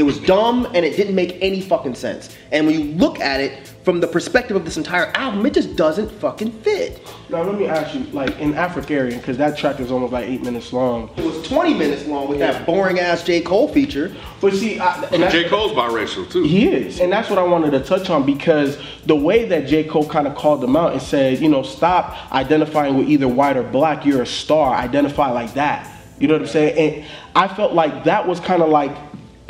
It 0.00 0.04
was 0.04 0.18
dumb 0.18 0.64
and 0.72 0.82
it 0.82 0.96
didn't 0.96 1.14
make 1.14 1.36
any 1.42 1.60
fucking 1.60 1.94
sense. 1.94 2.34
And 2.52 2.66
when 2.66 2.74
you 2.74 2.94
look 2.94 3.20
at 3.20 3.38
it 3.38 3.68
from 3.84 4.00
the 4.00 4.06
perspective 4.06 4.56
of 4.56 4.64
this 4.64 4.78
entire 4.78 5.08
album, 5.14 5.44
it 5.44 5.52
just 5.52 5.76
doesn't 5.76 6.10
fucking 6.12 6.52
fit. 6.62 7.06
Now 7.28 7.42
let 7.42 7.58
me 7.58 7.66
ask 7.66 7.94
you, 7.94 8.04
like 8.04 8.38
in 8.38 8.54
AfricAryan, 8.54 9.18
because 9.18 9.36
that 9.36 9.58
track 9.58 9.78
is 9.78 9.92
almost 9.92 10.14
like 10.14 10.26
eight 10.26 10.42
minutes 10.42 10.72
long. 10.72 11.10
It 11.18 11.24
was 11.26 11.46
20 11.46 11.74
minutes 11.74 12.06
long 12.06 12.30
with 12.30 12.38
that 12.38 12.64
boring 12.64 12.98
ass 12.98 13.22
J. 13.22 13.42
Cole 13.42 13.68
feature. 13.68 14.16
But 14.40 14.54
see, 14.54 14.80
I, 14.80 15.04
and 15.12 15.30
J. 15.30 15.50
Cole's 15.50 15.72
biracial 15.72 16.30
too. 16.30 16.44
He 16.44 16.66
is, 16.68 16.98
and 16.98 17.12
that's 17.12 17.28
what 17.28 17.38
I 17.38 17.42
wanted 17.42 17.72
to 17.72 17.80
touch 17.80 18.08
on 18.08 18.24
because 18.24 18.78
the 19.04 19.16
way 19.16 19.44
that 19.50 19.66
J. 19.66 19.84
Cole 19.84 20.08
kind 20.08 20.26
of 20.26 20.34
called 20.34 20.62
them 20.62 20.76
out 20.76 20.94
and 20.94 21.02
said, 21.02 21.40
you 21.40 21.50
know, 21.50 21.62
stop 21.62 22.32
identifying 22.32 22.96
with 22.96 23.10
either 23.10 23.28
white 23.28 23.58
or 23.58 23.64
black. 23.64 24.06
You're 24.06 24.22
a 24.22 24.26
star. 24.26 24.74
Identify 24.74 25.30
like 25.30 25.52
that. 25.54 25.94
You 26.18 26.28
know 26.28 26.34
what 26.34 26.42
I'm 26.42 26.48
saying? 26.48 26.78
And 26.78 27.06
I 27.34 27.48
felt 27.48 27.74
like 27.74 28.04
that 28.04 28.26
was 28.26 28.40
kind 28.40 28.62
of 28.62 28.70
like 28.70 28.94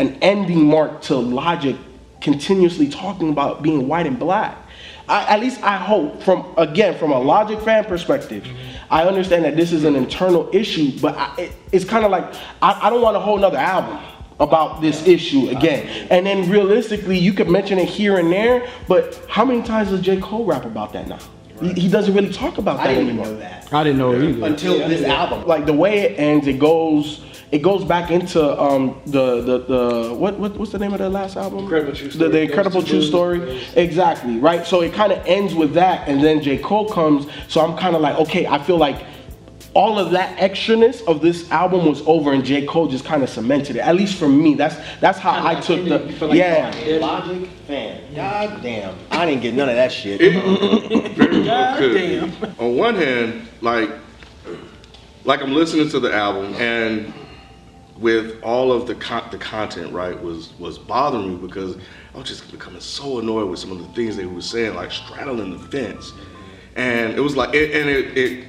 an 0.01 0.19
ending 0.23 0.65
mark 0.65 1.03
to 1.03 1.15
Logic 1.17 1.77
continuously 2.21 2.89
talking 2.89 3.29
about 3.31 3.63
being 3.63 3.87
white 3.87 4.07
and 4.07 4.19
black. 4.19 4.57
I, 5.09 5.35
at 5.35 5.41
least 5.41 5.63
I 5.63 5.77
hope 5.77 6.23
from 6.23 6.55
again 6.57 6.99
from 6.99 7.13
a 7.13 7.19
Logic 7.19 7.61
fan 7.61 7.85
perspective, 7.85 8.47
I 8.91 9.05
understand 9.05 9.45
that 9.45 9.57
this 9.57 9.73
is 9.73 9.85
an 9.85 9.95
internal 9.97 10.49
issue, 10.53 10.99
but 11.01 11.17
I, 11.17 11.35
it, 11.37 11.53
it's 11.71 11.85
kind 11.85 12.05
of 12.05 12.11
like 12.11 12.25
I, 12.63 12.87
I 12.87 12.91
don't 12.91 13.03
want 13.03 13.17
a 13.17 13.21
whole 13.21 13.39
nother 13.39 13.59
album 13.59 13.99
about 14.39 14.81
this 14.81 15.07
issue 15.07 15.51
again. 15.51 16.09
And 16.11 16.25
then 16.25 16.49
realistically, 16.49 17.19
you 17.19 17.35
could 17.35 17.51
mention 17.51 17.79
it 17.79 17.89
here 17.89 18.19
and 18.19 18.33
there, 18.33 18.67
but 18.89 19.23
how 19.29 19.45
many 19.45 19.63
times 19.63 19.91
does 19.91 20.01
J. 20.01 20.19
Cole 20.19 20.47
rap 20.47 20.65
about 20.65 20.95
that 20.95 21.09
now? 21.09 21.19
He, 21.61 21.75
he 21.75 21.89
doesn't 21.91 22.15
really 22.15 22.33
talk 22.33 22.57
about 22.57 22.79
that 22.79 22.87
I 22.87 22.95
didn't 22.95 23.09
even 23.09 23.19
anymore. 23.19 23.35
know 23.35 23.39
that 23.41 23.75
I 23.75 23.85
didn't 23.85 23.99
know 23.99 24.13
it 24.13 24.23
either. 24.23 24.47
until 24.47 24.89
this 24.89 25.05
album. 25.05 25.47
Like 25.47 25.67
the 25.67 25.75
way 25.75 25.99
it 26.01 26.19
ends, 26.19 26.47
it 26.47 26.59
goes 26.59 27.23
it 27.53 27.63
goes 27.63 27.85
back 27.85 28.11
into 28.11 28.41
um 28.61 29.01
the 29.07 29.41
the, 29.43 29.59
the 29.59 30.15
what, 30.15 30.39
what 30.39 30.57
what's 30.57 30.73
the 30.73 30.79
name 30.79 30.93
of 30.93 30.99
the 30.99 31.09
last 31.11 31.37
album? 31.37 31.61
Incredible 31.61 31.93
True 31.95 32.09
The, 32.09 32.13
Story. 32.13 32.31
the 32.31 32.41
incredible 32.43 32.81
Those 32.81 32.91
true 32.91 33.03
story. 33.03 33.61
Exactly, 33.77 34.39
right? 34.39 34.67
So 34.67 34.83
it 34.83 34.93
kind 34.93 35.13
of 35.13 35.25
ends 35.27 35.55
with 35.55 35.75
that 35.75 36.09
and 36.09 36.23
then 36.23 36.43
J. 36.43 36.59
Cole 36.59 36.89
comes. 36.89 37.27
So 37.49 37.61
I'm 37.61 37.77
kind 37.77 37.97
of 37.97 38.03
like, 38.03 38.17
okay, 38.19 38.47
I 38.47 38.63
feel 38.63 38.77
like 38.79 39.05
all 39.73 40.01
of 40.01 40.11
that 40.11 40.37
extraness 40.39 41.01
of 41.07 41.21
this 41.21 41.49
album 41.53 41.87
was 41.87 42.03
over 42.07 42.33
and 42.33 42.45
J. 42.45 42.67
Cole 42.67 42.89
just 42.89 43.05
kind 43.05 43.23
of 43.23 43.29
cemented 43.31 43.77
it. 43.77 43.81
At 43.81 43.95
least 43.95 44.17
for 44.19 44.29
me. 44.29 44.55
That's 44.55 44.77
that's 45.01 45.19
how 45.19 45.31
I 45.31 45.55
like 45.55 45.65
took 45.65 45.85
the 45.85 45.99
like 46.27 46.37
yeah. 46.37 46.75
Yeah. 46.85 46.99
Logic 46.99 47.49
fan. 47.67 48.15
God 48.15 48.63
damn. 48.63 48.97
I 49.11 49.27
didn't 49.27 49.43
get 49.43 49.55
none 49.55 49.69
of 49.69 49.77
that 49.77 49.93
shit. 49.93 50.21
Very 50.21 50.37
well 51.47 51.79
could. 51.79 51.95
damn. 51.95 52.33
On 52.61 52.77
one 52.77 52.95
hand, 52.97 53.49
like, 53.61 53.91
like 55.25 55.41
I'm 55.43 55.53
listening 55.55 55.89
to 55.91 56.01
the 56.01 56.13
album, 56.15 56.55
and 56.55 57.13
with 58.01 58.43
all 58.43 58.73
of 58.73 58.87
the 58.87 58.95
con- 58.95 59.29
the 59.31 59.39
content, 59.39 59.93
right, 59.93 60.21
was 60.21 60.59
was 60.59 60.79
bothering 60.79 61.41
me 61.41 61.47
because 61.47 61.77
I 62.15 62.19
was 62.19 62.29
just 62.29 62.51
becoming 62.51 62.81
so 62.81 63.19
annoyed 63.19 63.49
with 63.49 63.59
some 63.59 63.71
of 63.71 63.79
the 63.79 63.93
things 63.95 64.17
they 64.17 64.27
were 64.27 64.41
saying, 64.41 64.75
like 64.75 64.91
straddling 64.91 65.51
the 65.51 65.59
fence, 65.69 66.13
and 66.77 67.13
it 67.13 67.21
was 67.21 67.37
like, 67.37 67.55
it, 67.55 67.75
and 67.75 67.89
it, 67.89 68.17
it 68.17 68.49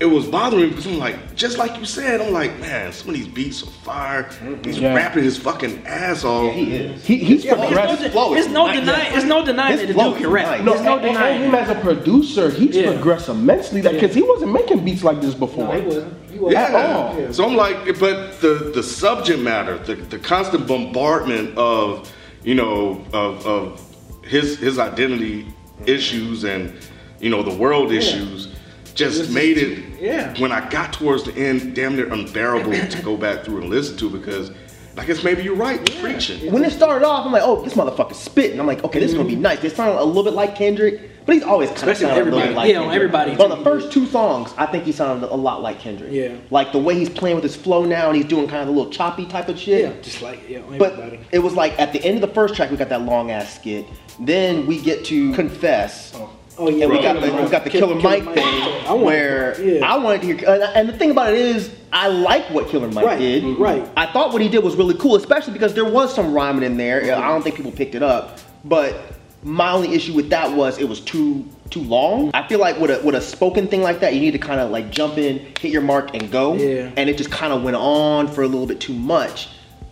it 0.00 0.06
was 0.06 0.26
bothering 0.26 0.64
me 0.64 0.68
because 0.68 0.86
I'm 0.86 0.98
like, 0.98 1.29
just 1.40 1.56
like 1.56 1.78
you 1.78 1.86
said, 1.86 2.20
I'm 2.20 2.34
like, 2.34 2.58
man, 2.60 2.92
some 2.92 3.08
of 3.08 3.14
these 3.14 3.26
beats 3.26 3.62
are 3.62 3.66
fire. 3.66 4.24
Mm-hmm. 4.24 4.62
He's 4.62 4.78
Yeah. 4.78 4.94
rapping 4.94 5.24
his 5.24 5.38
fucking 5.38 5.86
ass 5.86 6.22
off. 6.22 6.52
he 6.54 6.74
is. 6.76 7.02
He, 7.06 7.16
he's 7.16 7.44
Yeah, 7.46 7.54
but 7.54 7.68
progressed. 7.68 8.02
it's 8.02 8.14
no, 8.14 8.34
is 8.34 8.44
it's 8.44 8.52
no 8.54 8.66
nice. 8.66 8.78
denying. 8.80 9.14
It's 9.16 9.24
no 9.24 9.44
denying 9.46 9.76
that 9.78 9.86
the 9.86 9.94
dude 9.94 10.16
can 10.18 10.30
rap. 10.30 10.60
No, 10.62 10.72
There's 10.74 10.84
no 10.84 10.96
and, 10.98 11.06
and 11.06 11.14
denying. 11.14 11.40
him 11.44 11.54
as 11.54 11.70
a 11.70 11.76
producer, 11.80 12.50
he's 12.50 12.76
Yeah. 12.76 12.92
progressed 12.92 13.30
immensely 13.30 13.80
because 13.80 14.14
he 14.14 14.20
wasn't 14.20 14.52
making 14.52 14.84
beats 14.84 15.02
like 15.02 15.22
this 15.22 15.32
before. 15.34 15.64
No, 15.64 15.80
he 15.80 15.86
wasn't. 15.86 16.30
He 16.30 16.38
wasn't. 16.38 16.62
At 16.62 16.74
all. 16.94 17.18
Yeah. 17.18 17.32
So 17.32 17.46
I'm 17.48 17.56
like, 17.56 17.98
but 17.98 18.38
the 18.42 18.70
the 18.74 18.82
subject 18.82 19.40
matter, 19.40 19.78
the, 19.78 19.94
the 19.94 20.18
constant 20.18 20.66
bombardment 20.66 21.56
of, 21.56 22.12
you 22.44 22.54
know, 22.54 23.02
of, 23.14 23.46
of 23.46 23.80
his 24.26 24.58
his 24.58 24.78
identity 24.78 25.46
issues 25.86 26.44
and, 26.44 26.74
you 27.18 27.30
know, 27.30 27.42
the 27.42 27.54
world 27.54 27.92
issues, 27.92 28.48
just 28.94 29.30
made 29.30 29.54
too- 29.54 29.72
it. 29.86 29.89
Yeah. 30.00 30.38
When 30.40 30.52
I 30.52 30.68
got 30.68 30.92
towards 30.92 31.24
the 31.24 31.34
end, 31.34 31.74
damn 31.74 31.96
near 31.96 32.12
unbearable 32.12 32.72
to 32.72 33.02
go 33.02 33.16
back 33.16 33.44
through 33.44 33.62
and 33.62 33.70
listen 33.70 33.96
to 33.98 34.10
because, 34.10 34.50
I 34.96 35.04
guess 35.04 35.22
maybe 35.22 35.42
you're 35.42 35.54
right, 35.54 35.76
you're 35.88 36.00
preaching. 36.02 36.52
When 36.52 36.64
it 36.64 36.72
started 36.72 37.06
off, 37.06 37.26
I'm 37.26 37.32
like, 37.32 37.42
oh, 37.44 37.62
this 37.62 37.74
motherfucker's 37.74 38.18
spitting. 38.18 38.58
I'm 38.58 38.66
like, 38.66 38.82
okay, 38.84 38.98
this 39.00 39.10
is 39.10 39.16
gonna 39.16 39.28
be 39.28 39.34
mm-hmm. 39.34 39.42
nice. 39.42 39.60
They 39.60 39.68
sound 39.68 39.98
a 39.98 40.04
little 40.04 40.24
bit 40.24 40.32
like 40.32 40.56
Kendrick, 40.56 41.10
but 41.26 41.34
he's 41.34 41.44
always 41.44 41.68
kind 41.68 41.82
of 41.82 41.88
Especially 41.88 42.06
sounded 42.06 42.22
a 42.22 42.24
little 42.24 42.38
everybody- 42.40 42.48
bit 42.48 42.56
like 42.56 42.70
yeah, 42.70 42.78
on 42.78 42.82
Kendrick. 42.90 42.96
everybody. 42.96 43.36
But 43.36 43.50
on 43.52 43.58
the 43.58 43.64
first 43.64 43.92
two 43.92 44.06
songs, 44.06 44.52
I 44.56 44.66
think 44.66 44.84
he 44.84 44.92
sounded 44.92 45.30
a 45.30 45.34
lot 45.34 45.62
like 45.62 45.78
Kendrick. 45.78 46.10
Yeah. 46.12 46.36
Like 46.50 46.72
the 46.72 46.78
way 46.78 46.94
he's 46.94 47.10
playing 47.10 47.36
with 47.36 47.44
his 47.44 47.56
flow 47.56 47.84
now, 47.84 48.08
and 48.08 48.16
he's 48.16 48.26
doing 48.26 48.48
kind 48.48 48.62
of 48.62 48.68
a 48.68 48.72
little 48.72 48.90
choppy 48.90 49.26
type 49.26 49.48
of 49.48 49.58
shit. 49.58 49.82
Yeah, 49.82 50.00
just 50.02 50.22
like 50.22 50.48
yeah, 50.48 50.60
on 50.60 50.78
But 50.78 51.18
it 51.30 51.38
was 51.40 51.54
like 51.54 51.78
at 51.78 51.92
the 51.92 52.02
end 52.04 52.16
of 52.16 52.22
the 52.22 52.34
first 52.34 52.54
track, 52.54 52.70
we 52.70 52.76
got 52.76 52.88
that 52.88 53.02
long 53.02 53.30
ass 53.30 53.54
skit. 53.54 53.86
Then 54.18 54.66
we 54.66 54.80
get 54.80 55.04
to 55.06 55.32
confess. 55.34 56.12
Oh 56.14 56.30
Oh, 56.60 56.68
yeah, 56.68 56.84
And 56.84 56.92
we 56.92 57.00
got 57.00 57.14
the 57.20 57.32
we 57.42 57.48
got 57.50 57.64
the 57.64 57.70
Killer, 57.70 57.94
Mike 57.94 58.22
thing 58.24 58.38
I 58.38 58.92
want- 58.92 59.02
where 59.02 59.60
yeah. 59.60 59.84
I 59.92 59.96
wanted 59.96 60.20
to 60.20 60.26
hear. 60.26 60.36
And 60.48 60.62
and 60.62 60.88
the 60.88 60.92
thing 60.96 61.10
about 61.10 61.32
it 61.32 61.38
is, 61.40 61.74
I 61.92 62.08
like 62.08 62.44
what 62.50 62.68
Killer 62.68 62.88
Mike 62.88 63.04
Right, 63.06 63.18
did. 63.18 63.42
Mm-hmm. 63.42 63.62
right. 63.62 63.88
I 63.96 64.06
thought 64.12 64.32
what 64.32 64.42
he 64.42 64.48
did 64.48 64.62
was 64.62 64.76
really 64.76 64.94
cool, 64.94 65.16
especially 65.16 65.52
because 65.54 65.72
there 65.74 65.84
was 65.84 66.14
some 66.14 66.32
rhyming 66.34 66.62
in 66.62 66.76
there. 66.76 67.02
I 67.16 67.28
don't 67.28 67.42
think 67.42 67.56
people 67.56 67.72
picked 67.72 67.94
it 67.94 68.02
up, 68.02 68.38
but 68.64 68.94
my 69.42 69.72
only 69.72 69.94
issue 69.94 70.12
with 70.12 70.28
that 70.30 70.52
was 70.52 70.78
it 70.78 70.88
was 70.88 71.00
too 71.00 71.48
too 71.70 71.80
long. 71.82 72.30
I 72.34 72.46
feel 72.46 72.58
like 72.58 72.78
with 72.78 72.90
a 72.90 73.00
with 73.02 73.14
a 73.14 73.20
spoken 73.22 73.66
thing 73.68 73.80
like 73.82 74.00
that, 74.00 74.12
you 74.14 74.20
need 74.20 74.32
to 74.32 74.38
kind 74.38 74.60
of 74.60 74.70
like 74.70 74.90
jump 74.90 75.16
in, 75.16 75.38
hit 75.60 75.72
your 75.72 75.82
mark, 75.82 76.14
and 76.14 76.30
go. 76.30 76.54
Yeah. 76.54 76.90
And 76.96 77.08
it 77.08 77.16
just 77.16 77.30
kind 77.30 77.52
of 77.54 77.62
went 77.62 77.76
on 77.76 78.28
for 78.28 78.42
a 78.42 78.46
little 78.46 78.66
bit 78.66 78.80
too 78.80 78.92
much. 78.92 79.48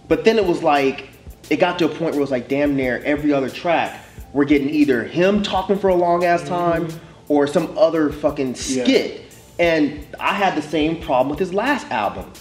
But 0.06 0.24
then 0.24 0.36
it 0.38 0.44
was 0.44 0.62
like 0.62 1.08
it 1.48 1.56
got 1.56 1.78
to 1.78 1.86
a 1.86 1.88
point 1.88 2.10
where 2.10 2.14
it 2.14 2.20
was 2.20 2.30
like 2.30 2.46
damn 2.48 2.76
near 2.76 3.00
every 3.04 3.32
other 3.32 3.48
track 3.48 4.04
we're 4.32 4.44
getting 4.44 4.68
either 4.70 5.04
him 5.04 5.42
talking 5.42 5.78
for 5.78 5.88
a 5.88 5.94
long 5.94 6.24
ass 6.24 6.42
mm-hmm. 6.42 6.88
time 6.88 7.00
or 7.28 7.46
some 7.46 7.76
other 7.76 8.10
fucking 8.10 8.54
skit. 8.54 9.22
And 9.58 10.06
I 10.20 10.34
had 10.34 10.56
the 10.56 10.62
same 10.62 11.00
problem 11.00 11.28
with 11.28 11.38
his 11.38 11.52
last 11.52 11.90
album. 11.90 12.32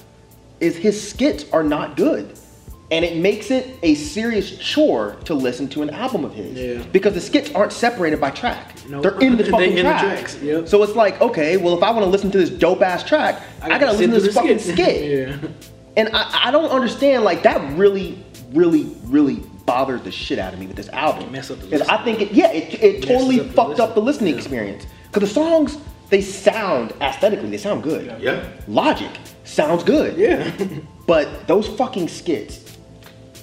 Is 0.59 0.75
his 0.75 1.09
skits 1.09 1.45
are 1.51 1.63
not 1.63 1.97
good. 1.97 2.37
And 2.89 3.03
it 3.03 3.17
makes 3.17 3.51
it 3.51 3.77
a 3.83 3.95
serious 3.95 4.57
chore 4.57 5.17
to 5.25 5.33
listen 5.33 5.67
to 5.69 5.81
an 5.81 5.89
album 5.89 6.23
of 6.23 6.33
his. 6.33 6.57
Yeah. 6.57 6.83
Because 6.91 7.13
the 7.13 7.21
skits 7.21 7.53
aren't 7.53 7.73
separated 7.73 8.21
by 8.21 8.31
track. 8.31 8.75
Nope. 8.87 9.03
They're 9.03 9.19
in 9.19 9.35
the 9.35 9.43
They 9.43 9.51
fucking 9.51 9.69
in 9.71 9.75
the 9.75 9.81
track. 9.81 10.01
tracks, 10.01 10.41
yep. 10.41 10.67
So 10.69 10.81
it's 10.83 10.95
like, 10.95 11.19
okay, 11.19 11.57
well 11.57 11.75
if 11.75 11.83
I 11.83 11.91
want 11.91 12.05
to 12.05 12.09
listen 12.09 12.31
to 12.31 12.37
this 12.37 12.49
dope 12.49 12.81
ass 12.81 13.03
track, 13.03 13.41
I 13.61 13.67
gotta, 13.67 13.91
listen 13.91 14.11
to 14.11 14.21
this 14.21 14.33
fucking 14.33 14.59
skit. 14.73 15.29
yeah. 15.29 15.49
And 15.97 16.09
I, 16.13 16.47
I 16.47 16.51
don't 16.51 16.69
understand, 16.69 17.23
like 17.23 17.43
that 17.43 17.77
really, 17.77 18.23
really, 18.51 18.95
really 19.05 19.43
bothered 19.67 20.03
the 20.03 20.11
shit 20.11 20.39
out 20.39 20.53
of 20.53 20.59
me 20.59 20.65
with 20.65 20.77
this 20.77 20.89
album. 20.89 21.31
Mess 21.31 21.51
up 21.51 21.59
the 21.59 21.67
'Cause 21.67 21.87
I 21.87 22.03
think 22.03 22.21
it, 22.21 22.31
yeah, 22.31 22.51
it, 22.51 22.81
it 22.81 23.03
totally 23.03 23.41
up 23.41 23.47
the 23.47 23.53
fucked 23.53 23.79
up 23.79 23.93
the 23.93 24.01
listening. 24.01 24.33
listening 24.35 24.63
experience. 24.65 24.87
Because 25.11 25.29
the 25.29 25.33
songs, 25.35 25.77
they 26.09 26.21
sound 26.21 26.93
aesthetically, 27.01 27.49
they 27.51 27.57
sound 27.57 27.83
good. 27.83 28.19
Yeah. 28.19 28.43
Logic 28.67 29.11
sounds 29.43 29.83
good. 29.83 30.17
Yeah. 30.17 30.49
But 31.07 31.47
those 31.47 31.69
fucking 31.69 32.09
skits, 32.09 32.77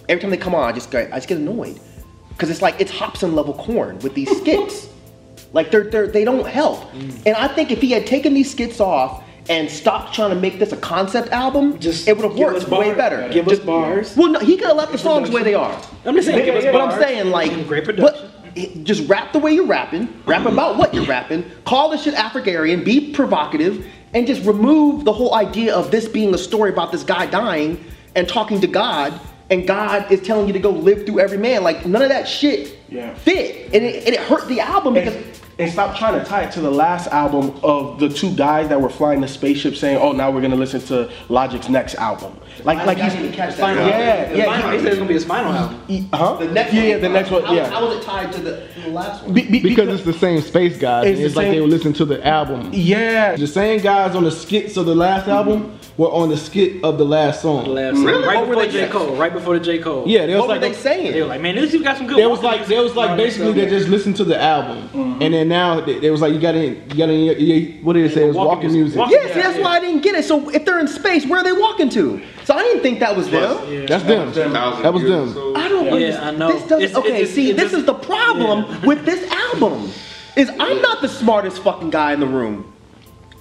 every 0.06 0.20
time 0.20 0.28
they 0.28 0.36
come 0.36 0.54
on, 0.54 0.64
I 0.68 0.72
just 0.72 0.90
get, 0.90 1.10
I 1.10 1.16
just 1.16 1.28
get 1.28 1.38
annoyed. 1.38 1.80
Because 2.28 2.50
it's 2.50 2.60
like, 2.60 2.78
it's 2.78 2.92
Hopsin 2.92 3.32
level 3.32 3.54
corn 3.54 3.98
with 4.00 4.12
these 4.12 4.28
skits. 4.36 4.86
like, 5.54 5.70
they're, 5.70 5.84
they're, 5.84 6.06
they 6.06 6.24
don't 6.26 6.46
help. 6.46 6.80
Mm. 6.92 7.22
And 7.24 7.34
I 7.36 7.48
think 7.48 7.70
if 7.70 7.80
he 7.80 7.90
had 7.90 8.06
taken 8.06 8.34
these 8.34 8.50
skits 8.50 8.80
off 8.80 9.23
and 9.48 9.70
stopped 9.70 10.14
trying 10.14 10.30
to 10.30 10.36
make 10.36 10.58
this 10.58 10.72
a 10.72 10.76
concept 10.76 11.28
album, 11.30 11.78
Just 11.78 12.08
it 12.08 12.16
would 12.16 12.24
have 12.24 12.36
worked 12.38 12.68
way 12.68 12.86
bar- 12.88 12.94
better. 12.96 13.28
Give 13.30 13.46
us 13.48 13.58
bars. 13.58 14.16
Well, 14.16 14.28
no, 14.30 14.38
he 14.38 14.56
could 14.56 14.68
have 14.68 14.76
left 14.76 14.92
the 14.92 14.98
songs 14.98 15.30
where 15.30 15.44
they 15.44 15.54
are. 15.54 15.78
I'm 16.04 16.14
just 16.14 16.28
saying, 16.28 16.44
give 16.44 16.54
us 16.54 16.64
But 16.64 16.80
I'm 16.80 16.98
saying, 17.00 17.30
like, 17.30 17.66
great 17.68 17.84
production. 17.84 18.30
it- 18.54 18.84
just 18.84 19.08
rap 19.08 19.32
the 19.32 19.38
way 19.38 19.52
you're 19.52 19.66
rapping, 19.66 20.08
rap 20.26 20.46
about 20.46 20.76
what 20.78 20.94
you're 20.94 21.04
rapping, 21.04 21.44
call 21.64 21.90
this 21.90 22.04
shit 22.04 22.14
AfricAryan, 22.14 22.84
be 22.84 23.12
provocative, 23.12 23.84
and 24.14 24.26
just 24.26 24.44
remove 24.46 25.04
the 25.04 25.12
whole 25.12 25.34
idea 25.34 25.74
of 25.74 25.90
this 25.90 26.06
being 26.08 26.32
a 26.34 26.38
story 26.38 26.70
about 26.70 26.92
this 26.92 27.02
guy 27.02 27.26
dying 27.26 27.82
and 28.14 28.28
talking 28.28 28.60
to 28.60 28.66
God, 28.68 29.12
and 29.50 29.66
God 29.66 30.10
is 30.10 30.22
telling 30.22 30.46
you 30.46 30.52
to 30.54 30.58
go 30.60 30.70
live 30.70 31.04
through 31.04 31.18
every 31.20 31.36
man. 31.36 31.62
Like, 31.64 31.84
none 31.84 32.00
of 32.02 32.08
that 32.08 32.26
shit 32.28 32.78
Yeah. 32.88 33.12
fit. 33.14 33.66
And 33.74 33.84
it, 33.84 34.04
and 34.06 34.14
it 34.14 34.20
hurt 34.20 34.46
the 34.48 34.60
album 34.60 34.94
because. 34.94 35.14
And, 35.16 35.24
and 35.58 35.70
stop 35.70 35.96
trying 35.96 36.18
to 36.18 36.24
tie 36.24 36.42
it 36.44 36.52
to 36.52 36.60
the 36.60 36.70
last 36.70 37.08
album 37.08 37.58
of 37.62 38.00
the 38.00 38.08
two 38.08 38.34
guys 38.34 38.68
that 38.68 38.80
were 38.80 38.88
flying 38.88 39.20
the 39.20 39.28
spaceship 39.28 39.76
saying, 39.76 39.98
"Oh, 39.98 40.12
now 40.12 40.30
we're 40.30 40.40
gonna 40.40 40.56
listen 40.56 40.80
to 40.82 41.10
Logic's 41.28 41.68
next 41.68 41.94
album." 41.96 42.36
Like, 42.62 42.86
like 42.86 42.98
I 42.98 43.04
he's 43.04 43.12
didn't 43.12 43.24
even 43.26 43.36
catch 43.36 43.50
that. 43.56 43.60
Final 43.60 43.86
Yeah, 43.88 43.94
album. 43.98 44.32
The 44.32 44.38
yeah, 44.38 44.44
final- 44.44 44.70
he- 44.70 44.76
He 44.76 44.82
said 44.82 44.86
it's 44.88 44.96
gonna 44.96 45.08
be 45.08 45.14
his 45.14 45.24
final 45.24 45.52
album. 45.52 45.80
he- 45.88 46.06
huh? 46.14 46.36
The 46.38 46.46
next 46.46 46.72
yeah, 46.72 46.80
one, 46.80 46.88
yeah, 46.90 46.98
the 46.98 47.08
next 47.08 47.30
one, 47.30 47.54
yeah. 47.54 47.68
How 47.70 47.86
was 47.86 47.96
it 47.98 48.02
tied 48.02 48.32
to 48.32 48.40
the, 48.40 48.50
to 48.74 48.80
the 48.84 48.88
last 48.90 49.24
one? 49.24 49.32
Be- 49.34 49.42
be- 49.50 49.60
Because 49.60 49.88
it's 49.88 50.04
the 50.04 50.12
same 50.12 50.40
space 50.40 50.78
guys. 50.78 51.06
It's 51.06 51.16
and 51.18 51.24
It's, 51.26 51.34
the 51.34 51.40
like 51.40 51.46
same- 51.46 51.54
they 51.54 51.60
were 51.60 51.66
listening 51.66 51.94
to 51.94 52.04
the 52.04 52.26
album. 52.26 52.70
yeah, 52.72 53.36
The 53.36 53.46
same 53.46 53.80
guys 53.80 54.14
on 54.14 54.24
the 54.24 54.30
skits 54.30 54.76
of 54.76 54.86
the 54.86 54.94
last 54.94 55.28
album 55.28 55.78
were 55.96 56.08
on 56.10 56.28
the 56.28 56.36
skit 56.36 56.82
of 56.82 56.98
the 56.98 57.04
last 57.04 57.40
song. 57.42 57.64
The 57.64 57.70
last 57.70 57.94
song. 57.96 58.04
Really? 58.04 58.26
Right 58.26 58.36
What 58.38 58.48
before 58.48 58.62
they 58.64 58.68
J. 58.72 58.78
saying? 58.78 58.90
Cole. 58.92 59.14
Right 59.16 59.32
before 59.32 59.56
the 59.58 59.64
J. 59.64 59.78
Cole. 59.78 60.02
Yeah, 60.06 60.26
they 60.26 60.32
was 60.34 60.40
What 60.40 60.48
were 60.48 60.54
like 60.54 60.60
they 60.62 60.68
They 60.70 60.74
saying? 60.74 61.20
were 61.20 61.26
like, 61.26 61.40
man, 61.40 61.54
this 61.54 61.72
you 61.72 61.84
got 61.84 61.96
some 61.98 62.06
good. 62.08 62.18
There 62.18 62.28
was 62.28 62.42
like 62.42 62.66
there 62.66 62.82
was 62.82 62.96
like 62.96 63.16
basically 63.16 63.52
they 63.52 63.66
just 63.66 63.88
listened 63.88 64.16
to 64.16 64.24
the 64.24 64.40
album, 64.40 64.88
mm-hmm. 64.92 65.22
and 65.22 65.34
then 65.34 65.48
now 65.48 65.80
they, 65.80 66.00
they 66.00 66.10
was 66.10 66.20
like 66.20 66.32
you 66.32 66.40
got 66.40 66.56
in, 66.56 66.82
you 66.90 66.96
got 66.96 67.10
in. 67.10 67.84
what 67.84 67.92
did 67.92 68.06
it 68.06 68.14
say? 68.14 68.24
It 68.24 68.26
was 68.26 68.34
Walking 68.36 68.48
walking 68.48 68.72
music. 68.72 68.96
music. 68.96 68.98
Walking- 68.98 69.18
Yeah, 69.28 69.34
see, 69.34 69.40
that's 69.40 69.58
why 69.58 69.76
I 69.76 69.80
didn't 69.80 70.00
get 70.02 70.16
it. 70.16 70.24
So 70.24 70.48
if 70.50 70.64
they're 70.64 70.80
in 70.80 70.88
space, 70.88 71.26
where 71.26 71.38
are 71.40 71.44
they 71.44 71.52
walking 71.52 71.88
to? 71.90 72.20
So 72.44 72.54
I 72.54 72.62
didn't 72.62 72.82
think 72.82 73.00
that 73.00 73.16
was 73.16 73.30
them. 73.30 73.58
Yeah. 73.72 73.86
That's 73.86 74.04
them. 74.04 74.32
Thousand 74.32 74.82
That 74.82 74.92
was 74.92 75.02
them. 75.02 75.32
so. 75.32 75.54
I 75.56 75.68
don't 75.68 75.86
Yeah, 75.86 75.92
understand. 75.94 76.24
I 76.24 76.30
know. 76.38 76.52
This 76.52 76.62
doesn't, 76.62 76.82
It's- 76.82 76.96
okay, 76.96 77.20
just- 77.22 77.34
see, 77.34 77.50
it 77.50 77.56
this 77.56 77.70
just- 77.72 77.74
is 77.80 77.84
the 77.86 77.94
problem 77.94 78.82
with 78.82 79.04
this 79.06 79.30
album. 79.30 79.90
Is 80.36 80.50
I'm 80.58 80.82
not 80.82 81.00
the 81.00 81.08
smartest 81.08 81.60
fucking 81.62 81.90
guy 81.90 82.12
in 82.12 82.20
the 82.20 82.26
room. 82.26 82.72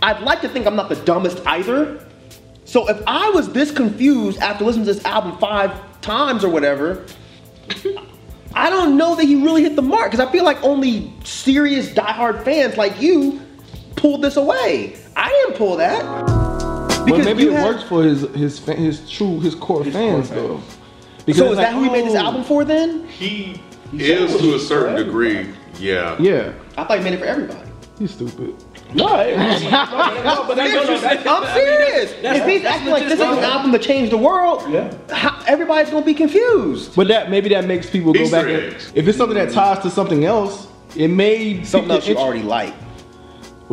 I'd 0.01 0.22
like 0.22 0.41
to 0.41 0.48
think 0.50 0.67
I'm 0.67 0.75
not 0.75 0.89
the 0.89 0.95
dumbest 0.95 1.41
either. 1.45 2.00
So 2.65 2.88
if 2.88 2.98
I 3.07 3.29
was 3.31 3.50
this 3.50 3.72
confused 3.72 4.39
after 4.39 4.63
listening 4.63 4.86
to 4.86 4.93
this 4.93 5.03
album 5.05 5.38
five 5.39 5.72
times 6.01 6.43
or 6.43 6.50
whatever, 6.50 7.03
I 8.53 8.69
don't 8.69 8.95
know 8.95 9.15
that 9.15 9.24
he 9.25 9.36
really 9.36 9.63
hit 9.63 9.75
the 9.75 9.81
mark 9.81 10.12
because 10.12 10.25
I 10.25 10.31
feel 10.31 10.43
like 10.43 10.63
only 10.63 11.12
serious 11.24 11.89
diehard 11.89 12.43
fans 12.45 12.77
like 12.77 13.01
you 13.01 13.41
pulled 13.95 14.22
this 14.22 14.38
away. 14.38 14.95
I 15.15 15.29
didn't 15.29 15.57
pull 15.57 15.77
that. 15.77 16.03
But 17.07 17.24
maybe 17.25 17.43
you 17.43 17.51
it 17.51 17.55
had- 17.55 17.65
works 17.65 17.83
for 17.83 18.03
his 18.03 18.22
his 18.36 18.60
fa- 18.60 18.74
his 18.75 19.10
true 19.10 19.39
his 19.39 19.55
core 19.55 19.83
fans 19.83 20.29
core 20.29 20.38
though. 20.38 20.62
Because 21.25 21.39
So 21.39 21.51
is 21.51 21.57
like, 21.57 21.67
that 21.67 21.74
who 21.74 21.83
he 21.83 21.89
made 21.89 22.05
this 22.05 22.15
oh, 22.15 22.25
album 22.25 22.43
for 22.43 22.65
then? 22.65 23.07
He 23.07 23.62
is 23.93 24.36
to 24.38 24.55
a 24.55 24.60
certain 24.60 24.95
degree. 24.95 25.48
Yeah. 25.79 26.15
Yeah, 26.19 26.51
I 26.77 26.83
thought 26.83 26.98
he 26.98 27.03
made 27.03 27.13
it 27.13 27.19
for 27.19 27.25
everybody. 27.25 27.60
he's 27.98 28.12
stupid. 28.12 28.55
No, 28.93 29.19
it- 29.22 29.38
no, 29.72 30.45
but 30.48 30.55
that's 30.55 30.74
interesting. 30.74 31.27
I'm 31.27 31.53
serious. 31.55 32.13
if 32.22 32.45
he's 32.45 32.65
acting 32.65 32.91
like 32.91 33.03
this 33.03 33.13
is 33.13 33.19
an 33.22 33.39
album 33.39 33.72
to 33.72 33.79
change 33.79 34.10
the 34.10 34.17
world, 34.17 34.63
Yeah. 34.69 34.93
how, 35.10 35.41
everybody's 35.48 35.89
gonna 35.91 36.05
be 36.05 36.13
confused. 36.13 36.95
But 36.95 37.07
that 37.07 37.29
maybe 37.31 37.50
that 37.50 37.65
makes 37.65 37.89
people 37.89 38.13
go 38.13 38.29
back. 38.29 38.45
And, 38.48 38.75
if 38.95 39.07
it's 39.07 39.17
something 39.17 39.38
that 39.38 39.51
ties 39.51 39.79
to 39.83 39.89
something 39.89 40.25
else, 40.25 40.67
it 40.95 41.07
may 41.07 41.63
Something 41.63 41.91
else 41.91 42.07
you 42.07 42.17
already 42.17 42.43
like. 42.43 42.74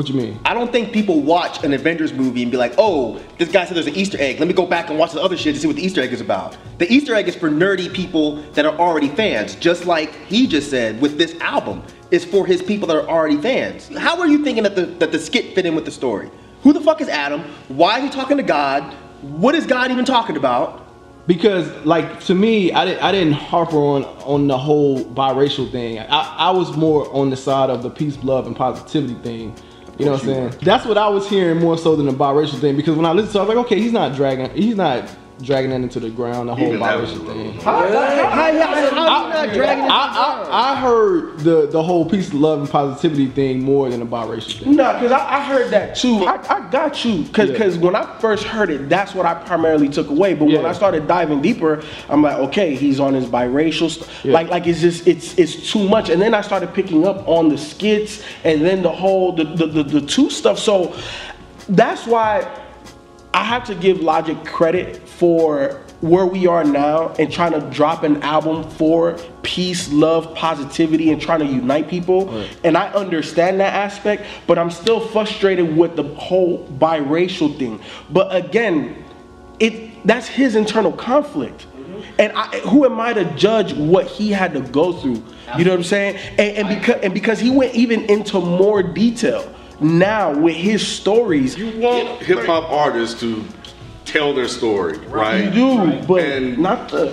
What 0.01 0.09
you 0.09 0.15
mean? 0.15 0.41
I 0.47 0.55
don't 0.55 0.73
think 0.73 0.95
people 0.95 1.21
watch 1.21 1.63
an 1.63 1.75
Avengers 1.75 2.15
movie 2.15 2.41
and 2.41 2.51
be 2.51 2.57
like, 2.57 2.73
oh, 2.79 3.21
this 3.37 3.53
guy 3.53 3.67
said 3.67 3.77
there's 3.77 3.87
an 3.87 3.95
Easter 3.95 4.17
egg. 4.19 4.39
Let 4.39 4.49
me 4.49 4.55
go 4.55 4.65
back 4.65 4.89
and 4.89 4.99
watch 4.99 5.13
the 5.13 5.21
other 5.21 5.37
shit 5.37 5.55
to 5.55 5.61
see 5.61 5.67
what 5.67 5.77
the 5.77 5.85
Easter 5.85 6.01
egg 6.01 6.11
is 6.15 6.23
about. 6.23 6.57
The 6.79 6.91
Easter 6.91 7.15
egg 7.15 7.29
is 7.29 7.37
for 7.37 7.51
nerdy 7.51 7.93
people 7.93 8.37
that 8.53 8.65
are 8.65 8.75
already 8.79 9.09
fans, 9.09 9.57
just 9.57 9.85
like 9.85 10.15
he 10.25 10.47
just 10.47 10.71
said 10.71 11.03
with 11.03 11.19
this 11.19 11.39
album. 11.41 11.83
Is 12.11 12.25
for 12.25 12.47
his 12.47 12.63
people 12.63 12.89
that 12.89 12.97
are 12.97 13.07
already 13.07 13.37
fans. 13.37 13.95
How 13.95 14.19
are 14.19 14.27
you 14.27 14.43
thinking 14.43 14.63
that 14.63 14.75
the 14.75 14.87
that 14.87 15.13
the 15.13 15.19
skit 15.19 15.55
fit 15.55 15.67
in 15.67 15.75
with 15.75 15.85
the 15.85 15.91
story? 15.91 16.31
Who 16.63 16.73
the 16.73 16.81
fuck 16.81 17.03
is 17.03 17.09
Adam? 17.11 17.43
Why 17.69 17.99
is 17.99 18.05
he 18.05 18.09
talking 18.09 18.39
to 18.39 18.43
God? 18.43 18.83
What 19.21 19.55
is 19.55 19.67
God 19.67 19.91
even 19.91 20.07
talking 20.07 20.39
about? 20.39 20.87
Because 21.27 21.69
like 21.85 22.21
to 22.21 22.35
me, 22.35 22.73
I 22.73 22.87
didn't 22.87 23.03
I 23.03 23.13
didn't 23.13 23.35
harper 23.35 23.77
on 23.77 24.05
on 24.25 24.47
the 24.47 24.57
whole 24.57 25.05
biracial 25.05 25.71
thing. 25.71 25.99
I, 25.99 26.37
I 26.49 26.51
was 26.53 26.75
more 26.75 27.13
on 27.15 27.29
the 27.29 27.37
side 27.37 27.69
of 27.69 27.83
the 27.83 27.91
peace, 27.91 28.17
love, 28.25 28.47
and 28.47 28.57
positivity 28.57 29.17
thing. 29.17 29.55
You 30.01 30.07
know 30.07 30.13
what 30.13 30.23
I'm 30.23 30.27
saying? 30.27 30.55
That's 30.63 30.87
what 30.87 30.99
I 30.99 31.09
was 31.09 31.29
hearing 31.29 31.61
more 31.61 31.77
so 31.77 31.95
than 31.95 32.07
the 32.07 32.13
biracial 32.13 32.59
thing. 32.59 32.77
Because 32.77 32.97
when 32.97 33.07
I 33.07 33.13
listened 33.13 33.33
to, 33.33 33.39
it, 33.39 33.43
I 33.43 33.45
was 33.45 33.55
like, 33.57 33.67
okay, 33.67 33.81
he's 33.81 33.93
not 33.93 34.17
dragging, 34.17 34.51
he's 34.51 34.77
not 34.77 35.09
dragging 35.41 35.71
that 35.71 35.81
into 35.81 36.01
the 36.01 36.11
ground. 36.11 36.49
The 36.49 36.55
whole 36.55 36.69
Even 36.69 36.81
that 36.81 36.99
biracial 36.99 37.27
thing. 37.27 37.53
How, 37.61 37.79
how, 37.81 37.89
how, 37.89 38.31
how, 38.31 38.31
how 38.31 38.49
you 38.51 38.95
not 38.95 39.55
dragging 39.55 39.85
it? 39.85 39.91
I, 39.91 40.47
I, 40.51 40.73
I 40.73 40.81
heard 40.81 41.39
the 41.41 41.67
the 41.67 41.83
whole 41.83 42.09
peace, 42.09 42.33
love, 42.33 42.61
and 42.61 42.69
positivity 42.71 43.27
thing 43.29 43.63
more 43.63 43.89
than 43.89 44.01
the 44.01 44.07
biracial 44.07 44.61
thing. 44.63 44.77
No, 44.77 44.93
because 44.95 45.13
I, 45.13 45.39
I 45.39 45.45
heard 45.45 45.71
that 45.71 45.97
too. 45.97 46.25
I, 46.27 46.37
I 46.57 46.71
got 46.71 47.05
you. 47.05 47.25
Because 47.25 47.77
Yeah. 47.77 47.83
when 47.83 47.95
I 47.97 48.19
first 48.21 48.45
heard 48.45 48.71
it, 48.71 48.89
that's 48.89 49.15
what 49.15 49.27
I 49.27 49.35
primarily 49.35 49.89
took 49.89 50.09
away. 50.09 50.35
But 50.35 50.47
when 50.47 50.63
Yeah. 50.63 50.69
I 50.69 50.73
started 50.73 51.07
diving 51.09 51.41
deeper, 51.43 51.83
I'm 52.09 52.23
like, 52.23 52.37
okay, 52.49 52.75
he's 52.75 53.01
on 53.01 53.15
his 53.15 53.27
biracial. 53.27 53.91
St- 53.91 54.09
Yeah. 54.25 54.33
Like, 54.33 54.49
like 54.49 54.67
it's 54.67 54.81
just 54.81 55.07
it's 55.07 55.39
it's 55.39 55.71
too 55.73 55.89
much. 55.89 56.11
And 56.11 56.21
then 56.21 56.35
I 56.35 56.41
started 56.43 56.73
picking 56.75 57.07
up 57.07 57.27
on 57.29 57.49
the 57.49 57.59
skits 57.59 58.23
and 58.45 58.63
then 58.63 58.83
the 58.83 58.91
whole 58.91 59.33
the 59.33 59.45
the, 59.45 59.67
the, 59.67 59.83
the 59.83 60.01
two 60.03 60.31
stuff. 60.31 60.59
So 60.59 60.95
that's 61.69 62.07
why 62.07 62.47
I 63.33 63.45
have 63.45 63.65
to 63.67 63.75
give 63.75 64.01
Logic 64.01 64.37
credit 64.45 65.01
for 65.21 65.79
where 66.01 66.25
we 66.25 66.47
are 66.47 66.65
now 66.65 67.09
and 67.19 67.31
trying 67.31 67.53
to 67.53 67.61
drop 67.69 68.05
an 68.05 68.23
album 68.23 68.69
for 68.71 69.19
peace, 69.43 69.93
love, 69.93 70.35
positivity, 70.35 71.11
and 71.11 71.21
trying 71.21 71.41
to 71.41 71.45
unite 71.45 71.89
people. 71.89 72.31
And 72.65 72.75
I 72.75 72.91
understand 72.95 73.61
that 73.61 73.75
aspect, 73.75 74.25
but 74.47 74.59
I'm 74.59 74.71
still 74.71 74.99
frustrated 74.99 75.77
with 75.77 75.95
the 75.97 76.05
whole 76.15 76.67
biracial 76.79 77.57
thing. 77.59 77.83
But 78.09 78.35
again, 78.35 79.05
it 79.59 80.07
that's 80.07 80.27
his 80.27 80.57
internal 80.57 80.93
conflict. 80.93 81.67
Mm-hmm. 81.67 82.03
And 82.19 82.33
I, 82.35 82.61
who 82.61 82.87
am 82.87 82.99
I 82.99 83.13
to 83.13 83.27
judge 83.37 83.75
what 83.75 84.07
he 84.07 84.31
had 84.31 84.55
to 84.55 84.61
go 84.61 84.95
through? 84.95 85.23
You 85.59 85.65
know 85.65 85.73
what 85.73 85.81
I'm 85.81 85.85
saying? 85.85 86.17
And, 86.39 86.57
and 86.57 86.69
because 86.81 87.03
and 87.03 87.13
because 87.13 87.39
he 87.39 87.51
went 87.51 87.75
even 87.75 88.09
into 88.09 88.41
more 88.41 88.83
detail 88.83 89.55
now 89.83 90.33
with 90.33 90.57
his 90.57 90.87
stories. 90.87 91.59
You 91.59 91.79
want 91.79 92.23
hip 92.23 92.47
hop 92.47 92.71
artists 92.71 93.21
to 93.21 93.45
tell 94.11 94.35
their 94.35 94.49
story, 94.49 94.99
right? 95.09 95.45
You 95.45 95.51
do, 95.51 96.03
but 96.07 96.23
And- 96.23 96.59
not 96.59 96.89
the. 96.89 97.13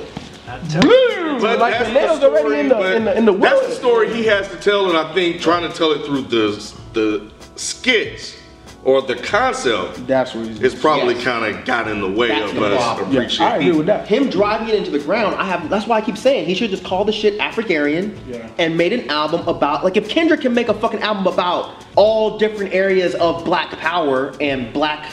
But 1.40 1.60
like 1.60 1.74
that's 1.74 1.88
the 1.90 1.94
nails 1.94 2.20
the 2.20 2.28
already 2.30 2.40
story, 2.48 2.60
in 2.62 2.70
the 2.70 2.76
but 2.76 2.96
in 2.96 3.06
the 3.06 3.18
in 3.18 3.26
the 3.26 3.34
That's 3.34 3.68
the 3.68 3.74
story 3.74 4.14
he 4.14 4.24
has 4.26 4.48
to 4.50 4.56
tell, 4.58 4.90
and 4.90 4.98
I 4.98 5.14
think 5.14 5.42
trying 5.42 5.70
to 5.70 5.76
tell 5.78 5.92
it 5.92 6.04
through 6.06 6.22
the 6.24 6.74
the 6.94 7.32
skits 7.56 8.36
or 8.84 9.02
the 9.02 9.16
concept 9.16 10.08
That's 10.08 10.34
what 10.34 10.48
he's. 10.48 10.62
is 10.62 10.74
probably 10.76 11.16
Yes. 11.16 11.24
kind 11.26 11.46
of 11.46 11.66
got 11.66 11.88
in 11.90 12.00
the 12.00 12.10
way 12.10 12.30
That's 12.30 12.52
of 12.52 12.56
the 12.58 12.66
us 12.76 12.82
problem. 12.84 13.12
Yeah, 13.12 13.28
I 13.46 13.56
agree 13.58 13.72
with 13.74 13.86
that. 13.88 14.08
him 14.08 14.30
driving 14.30 14.70
it 14.70 14.76
into 14.76 14.90
the 14.92 15.00
ground, 15.00 15.36
I 15.36 15.44
have. 15.44 15.70
That's 15.70 15.86
why 15.86 15.98
I 15.98 16.02
keep 16.02 16.18
saying 16.18 16.46
he 16.46 16.56
should 16.56 16.70
just 16.72 16.84
call 16.86 17.04
the 17.06 17.12
shit 17.12 17.38
AfricAryan 17.40 18.16
Yeah. 18.28 18.48
and 18.58 18.78
made 18.78 18.94
an 18.94 19.10
album 19.10 19.46
about 19.48 19.84
like 19.84 19.98
if 19.98 20.08
Kendrick 20.10 20.42
can 20.42 20.54
make 20.54 20.70
a 20.70 20.74
fucking 20.74 21.02
album 21.02 21.28
about 21.28 21.72
all 21.96 22.38
different 22.40 22.74
areas 22.74 23.14
of 23.16 23.44
black 23.46 23.78
power 23.78 24.34
and 24.40 24.72
black 24.74 25.06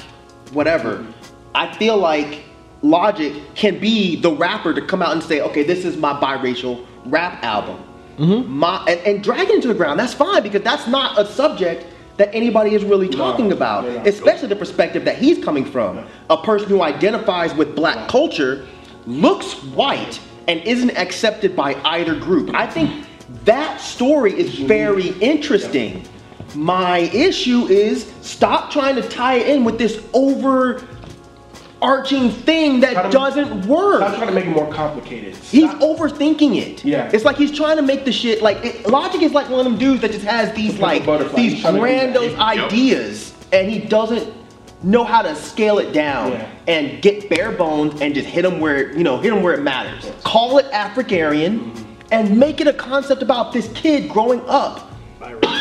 whatever, 0.52 1.04
I 1.54 1.72
feel 1.76 1.96
like 1.96 2.42
Logic 2.82 3.32
can 3.54 3.78
be 3.78 4.16
the 4.16 4.30
rapper 4.30 4.74
to 4.74 4.82
come 4.82 5.00
out 5.00 5.12
and 5.12 5.22
say, 5.22 5.40
okay, 5.40 5.62
this 5.62 5.84
is 5.84 5.96
my 5.96 6.12
biracial 6.20 6.86
rap 7.06 7.42
album. 7.42 7.82
Mm-hmm. 8.18 8.50
My 8.50 8.84
and, 8.86 9.00
and 9.00 9.24
drag 9.24 9.48
it 9.48 9.54
into 9.54 9.68
the 9.68 9.74
ground. 9.74 9.98
That's 9.98 10.14
fine 10.14 10.42
because 10.42 10.62
that's 10.62 10.86
not 10.86 11.18
a 11.18 11.26
subject 11.26 11.86
that 12.16 12.32
anybody 12.32 12.74
is 12.74 12.84
really 12.84 13.08
talking 13.08 13.50
about, 13.52 13.84
no, 13.84 13.94
no. 13.94 14.02
especially 14.04 14.48
the 14.48 14.56
perspective 14.56 15.04
that 15.04 15.18
he's 15.18 15.42
coming 15.42 15.64
from. 15.64 16.06
A 16.30 16.36
person 16.36 16.68
who 16.68 16.82
identifies 16.82 17.52
with 17.54 17.74
black 17.74 18.08
culture, 18.08 18.66
looks 19.06 19.54
white, 19.64 20.20
and 20.46 20.60
isn't 20.60 20.96
accepted 20.96 21.56
by 21.56 21.74
either 21.84 22.14
group. 22.14 22.54
I 22.54 22.66
think 22.66 23.06
that 23.44 23.80
story 23.80 24.32
is 24.38 24.50
mm-hmm. 24.50 24.66
very 24.66 25.08
interesting. 25.18 26.06
My 26.54 26.98
issue 26.98 27.66
is 27.66 28.12
stop 28.20 28.70
trying 28.70 28.94
to 28.94 29.08
tie 29.08 29.36
it 29.36 29.48
in 29.48 29.64
with 29.64 29.78
this 29.78 30.06
overarching 31.84 32.30
thing 32.30 32.80
that 32.80 33.12
doesn't 33.12 33.66
work. 33.66 33.96
Stop 33.96 34.14
trying 34.16 34.28
to 34.28 34.34
make 34.34 34.46
it 34.46 34.50
more 34.50 34.72
complicated. 34.72 35.36
He's 35.36 35.70
overthinking 35.70 36.56
it. 36.56 36.84
Yeah. 36.84 37.10
It's 37.12 37.24
like 37.24 37.36
he's 37.36 37.52
trying 37.52 37.76
to 37.76 37.82
make 37.82 38.04
the 38.04 38.12
shit 38.12 38.42
like 38.42 38.64
it, 38.64 38.88
Logic 38.88 39.22
is 39.22 39.32
like 39.32 39.48
one 39.48 39.60
of 39.60 39.64
them 39.64 39.78
dudes 39.78 40.00
that 40.02 40.12
just 40.12 40.24
has 40.24 40.54
these 40.54 40.78
like 40.78 41.04
these 41.34 41.52
He's 41.52 41.60
trying 41.60 41.74
to 41.74 41.80
do 41.80 41.86
that. 41.86 42.12
grandiose 42.12 42.32
Yep. 42.32 42.40
ideas 42.40 43.34
and 43.52 43.70
he 43.70 43.78
doesn't 43.80 44.32
know 44.82 45.04
how 45.04 45.22
to 45.22 45.34
scale 45.34 45.78
it 45.78 45.92
down 45.92 46.32
Yeah. 46.32 46.50
and 46.68 47.02
get 47.02 47.30
bare 47.30 47.52
bones 47.52 48.00
and 48.00 48.14
just 48.14 48.28
hit 48.28 48.42
them 48.42 48.60
where 48.60 48.92
you 48.96 49.04
know 49.04 49.18
hit 49.18 49.30
them 49.32 49.42
where 49.42 49.54
it 49.54 49.62
matters. 49.62 50.10
Call 50.24 50.58
it 50.58 50.66
AfricAryan 50.72 51.60
mm-hmm. 51.60 51.82
and 52.10 52.38
make 52.38 52.60
it 52.60 52.66
a 52.66 52.72
concept 52.72 53.22
about 53.22 53.52
this 53.52 53.68
kid 53.74 54.08
growing 54.10 54.42
up 54.46 54.90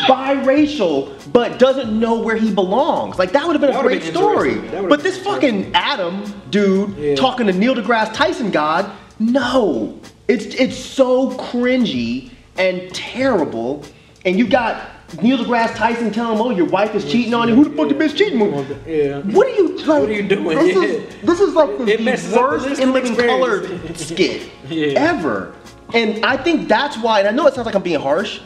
biracial 0.07 1.11
but 1.31 1.59
doesn't 1.59 1.97
know 1.99 2.19
where 2.21 2.35
he 2.35 2.51
belongs. 2.53 3.17
Like 3.17 3.31
that 3.31 3.45
would 3.45 3.53
have 3.53 3.61
been 3.61 3.71
a 3.71 3.73
That 3.73 3.81
great 3.83 4.01
been 4.03 4.13
story. 4.13 4.49
interesting. 4.49 4.71
That 4.71 4.83
would've 4.83 4.89
But 4.89 5.03
this 5.03 5.17
fucking 5.17 5.71
Adam 5.73 6.23
dude 6.49 6.95
Yeah. 6.97 7.15
talking 7.15 7.47
to 7.47 7.53
Neil 7.53 7.75
deGrasse 7.75 8.13
Tyson 8.13 8.51
God, 8.51 8.89
no. 9.19 9.97
It's 10.27 10.45
it's 10.55 10.77
so 10.77 11.31
cringy 11.31 12.29
and 12.57 12.93
terrible. 12.93 13.83
And 14.25 14.37
you 14.39 14.47
got 14.47 14.81
Neil 15.21 15.37
deGrasse 15.37 15.75
Tyson 15.75 16.11
telling 16.11 16.37
him, 16.37 16.41
"Oh, 16.41 16.49
your 16.49 16.65
wife 16.65 16.95
is 16.95 17.03
cheating 17.11 17.33
on 17.33 17.47
you. 17.49 17.55
Who 17.55 17.65
the 17.65 17.69
fuck 17.75 17.89
your 17.89 17.99
bitch 17.99 18.15
cheating 18.15 18.39
with?" 18.39 18.87
Yeah. 18.87 19.19
What 19.19 19.47
are 19.47 19.55
you 19.55 19.77
like? 19.79 19.87
What 20.01 20.09
are 20.09 20.13
you 20.13 20.23
doing? 20.23 20.57
This 20.57 20.75
Yeah. 20.75 20.83
is 20.83 21.15
this 21.23 21.39
is 21.41 21.53
like 21.53 21.77
the, 21.77 21.85
the 21.85 21.97
messes 22.03 22.33
up 22.33 22.39
the 22.61 22.67
worst 22.67 22.79
in 22.81 22.93
living 22.93 23.15
color 23.15 23.67
skit 23.95 24.43
Yeah. 24.69 24.99
ever. 25.11 25.53
And 25.93 26.25
I 26.25 26.37
think 26.37 26.67
that's 26.67 26.97
why. 26.97 27.19
And 27.19 27.27
I 27.27 27.31
know 27.31 27.45
it 27.47 27.53
sounds 27.53 27.65
like 27.67 27.75
I'm 27.75 27.83
being 27.83 27.99
harsh, 27.99 28.39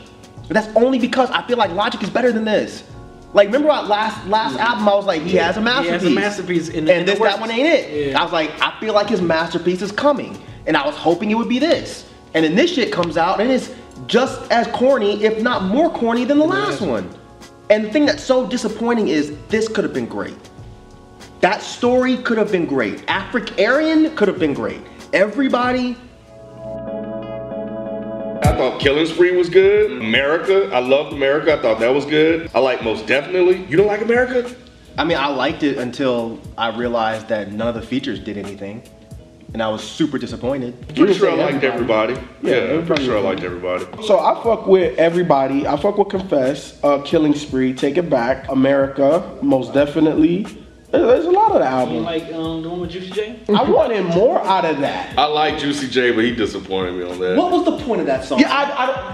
but 0.48 0.54
that's 0.54 0.74
only 0.76 0.98
because 0.98 1.30
I 1.30 1.46
feel 1.46 1.56
like 1.58 1.70
Logic 1.72 2.02
is 2.02 2.10
better 2.10 2.32
than 2.32 2.44
this. 2.44 2.82
Like 3.34 3.46
remember 3.48 3.70
our 3.70 3.84
last 3.84 4.26
last 4.26 4.58
album? 4.58 4.88
I 4.88 4.94
was 4.94 5.04
like, 5.04 5.22
he 5.22 5.36
has 5.36 5.56
a 5.58 5.60
masterpiece. 5.60 5.86
He 5.86 5.92
has 5.92 6.04
a 6.04 6.10
masterpiece. 6.10 6.64
masterpiece 6.64 6.68
in 6.70 6.84
the- 6.86 6.94
and 6.94 7.06
the 7.06 7.12
this 7.12 7.20
that 7.20 7.38
one 7.38 7.50
ain't 7.50 7.68
it. 7.68 8.08
Yeah. 8.10 8.20
I 8.20 8.24
was 8.24 8.32
like, 8.32 8.50
I 8.60 8.78
feel 8.80 8.94
like 8.94 9.08
his 9.08 9.20
masterpiece 9.20 9.82
is 9.82 9.92
coming, 9.92 10.42
and 10.66 10.76
I 10.76 10.86
was 10.86 10.96
hoping 10.96 11.30
it 11.30 11.34
would 11.34 11.48
be 11.48 11.58
this. 11.58 12.06
And 12.34 12.44
then 12.44 12.54
this 12.54 12.72
shit 12.74 12.90
comes 12.90 13.16
out, 13.18 13.40
and 13.40 13.50
it's 13.50 13.70
just 14.06 14.50
as 14.50 14.66
corny, 14.68 15.22
if 15.24 15.42
not 15.42 15.64
more 15.64 15.90
corny, 15.90 16.24
than 16.24 16.38
the 16.38 16.46
last 16.46 16.80
one. 16.80 17.08
And 17.68 17.84
the 17.84 17.90
thing 17.90 18.06
that's 18.06 18.22
so 18.24 18.46
disappointing 18.46 19.08
is 19.08 19.36
this 19.48 19.68
could 19.68 19.84
have 19.84 19.92
been 19.92 20.06
great. 20.06 20.36
That 21.40 21.60
story 21.62 22.16
could 22.18 22.38
have 22.38 22.50
been 22.50 22.64
great. 22.66 23.06
AfricAryan 23.06 24.16
could 24.16 24.28
have 24.28 24.38
been 24.38 24.54
great. 24.54 24.80
Everybody 25.12 25.96
I 28.42 28.52
thought 28.52 28.80
Killing 28.80 29.06
Spree 29.06 29.36
was 29.36 29.48
good. 29.48 29.90
America, 29.92 30.70
I 30.72 30.78
loved 30.80 31.12
America. 31.12 31.52
I 31.54 31.62
thought 31.62 31.80
that 31.80 31.92
was 31.92 32.04
good. 32.04 32.50
I 32.54 32.58
like 32.60 32.82
most 32.82 33.06
definitely. 33.06 33.64
You 33.66 33.76
don't 33.76 33.86
like 33.86 34.00
America? 34.02 34.54
I 34.96 35.04
mean, 35.04 35.16
I 35.18 35.28
liked 35.28 35.62
it 35.62 35.78
until 35.78 36.40
I 36.56 36.76
realized 36.76 37.28
that 37.28 37.52
none 37.52 37.68
of 37.68 37.74
the 37.74 37.82
features 37.82 38.18
did 38.18 38.36
anything, 38.36 38.82
and 39.52 39.62
I 39.62 39.68
was 39.68 39.82
super 39.82 40.18
disappointed. 40.18 40.74
Pretty 40.94 41.14
sure 41.14 41.30
I 41.30 41.34
liked 41.34 41.62
everybody. 41.64 42.14
Yeah, 42.42 42.56
Yeah, 42.64 42.78
I'm 42.78 42.86
pretty 42.86 43.04
sure 43.04 43.16
I 43.16 43.20
liked 43.20 43.42
everybody. 43.42 43.84
So 44.04 44.18
I 44.18 44.42
fuck 44.42 44.66
with 44.66 44.98
everybody. 44.98 45.66
I 45.66 45.76
fuck 45.76 45.98
with 45.98 46.08
Confess, 46.08 46.82
uh, 46.82 47.00
Killing 47.02 47.34
Spree, 47.34 47.72
Take 47.74 47.96
It 47.96 48.10
Back, 48.10 48.48
America, 48.50 49.36
most 49.42 49.72
definitely. 49.72 50.46
There- 50.90 51.06
There's 51.06 51.26
a 51.26 51.30
lot 51.30 51.48
of 51.52 51.58
the 51.58 51.64
You 51.64 51.64
album. 51.66 52.04
like 52.04 52.32
um, 52.32 52.62
the 52.62 52.68
one 52.70 52.80
with 52.80 52.90
Juicy 52.90 53.10
J? 53.10 53.40
I 53.54 53.62
wanted 53.62 54.04
more 54.06 54.40
out 54.42 54.64
of 54.64 54.80
that. 54.80 55.18
I 55.18 55.26
like 55.26 55.58
Juicy 55.58 55.86
J, 55.88 56.12
but 56.12 56.24
he 56.24 56.34
disappointed 56.34 56.94
me 56.94 57.02
on 57.04 57.18
that. 57.20 57.36
What 57.36 57.52
was 57.52 57.64
the 57.66 57.76
point 57.84 58.00
of 58.00 58.06
that 58.06 58.24
song? 58.24 58.38
Yeah, 58.40 58.50
I, 58.50 58.64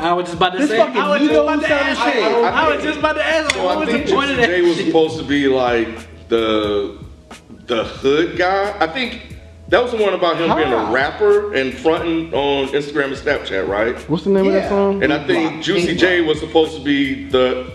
I. 0.04 0.10
I 0.10 0.12
was 0.12 0.26
just 0.26 0.36
about 0.36 0.52
to 0.52 0.58
This 0.58 0.70
say. 0.70 0.76
fucking 0.78 0.96
I 0.96 1.08
was 1.08 1.20
just 1.20 1.32
Migos 1.32 1.42
about 1.54 1.60
to 1.62 1.74
ask. 1.74 2.00
shit. 2.02 2.22
I, 2.22 2.30
I, 2.30 2.48
I 2.48 2.68
was 2.68 2.76
think- 2.76 2.86
just 2.88 2.98
about 3.00 3.12
to 3.14 3.24
ask. 3.26 3.54
So 3.54 3.64
what 3.64 3.76
I 3.76 3.80
was 3.80 3.88
think 3.88 4.06
the 4.06 4.12
point 4.12 4.30
of 4.30 4.36
Juicy 4.36 4.50
that? 4.52 4.56
J 4.56 4.62
was 4.68 4.76
supposed 4.84 5.18
to 5.18 5.24
be 5.24 5.48
like 5.48 6.28
the 6.28 6.98
the 7.66 7.82
hood 7.84 8.36
guy. 8.38 8.76
I 8.78 8.86
think 8.86 9.36
That 9.70 9.82
was 9.82 9.90
the 9.92 9.96
one 9.96 10.12
about 10.14 10.36
him 10.36 10.54
being 10.54 10.72
a 10.72 10.92
rapper 10.92 11.54
and 11.54 11.74
fronting 11.74 12.32
on 12.34 12.68
Instagram 12.68 13.06
and 13.06 13.16
Snapchat, 13.16 13.66
right? 13.66 13.96
What's 14.08 14.22
the 14.24 14.30
name 14.30 14.46
of 14.46 14.52
that 14.52 14.68
song? 14.68 15.02
And 15.02 15.12
I 15.12 15.26
think 15.26 15.62
Juicy 15.64 15.96
J 15.96 16.20
was 16.20 16.38
supposed 16.38 16.76
to 16.76 16.84
be 16.84 17.24
the 17.30 17.72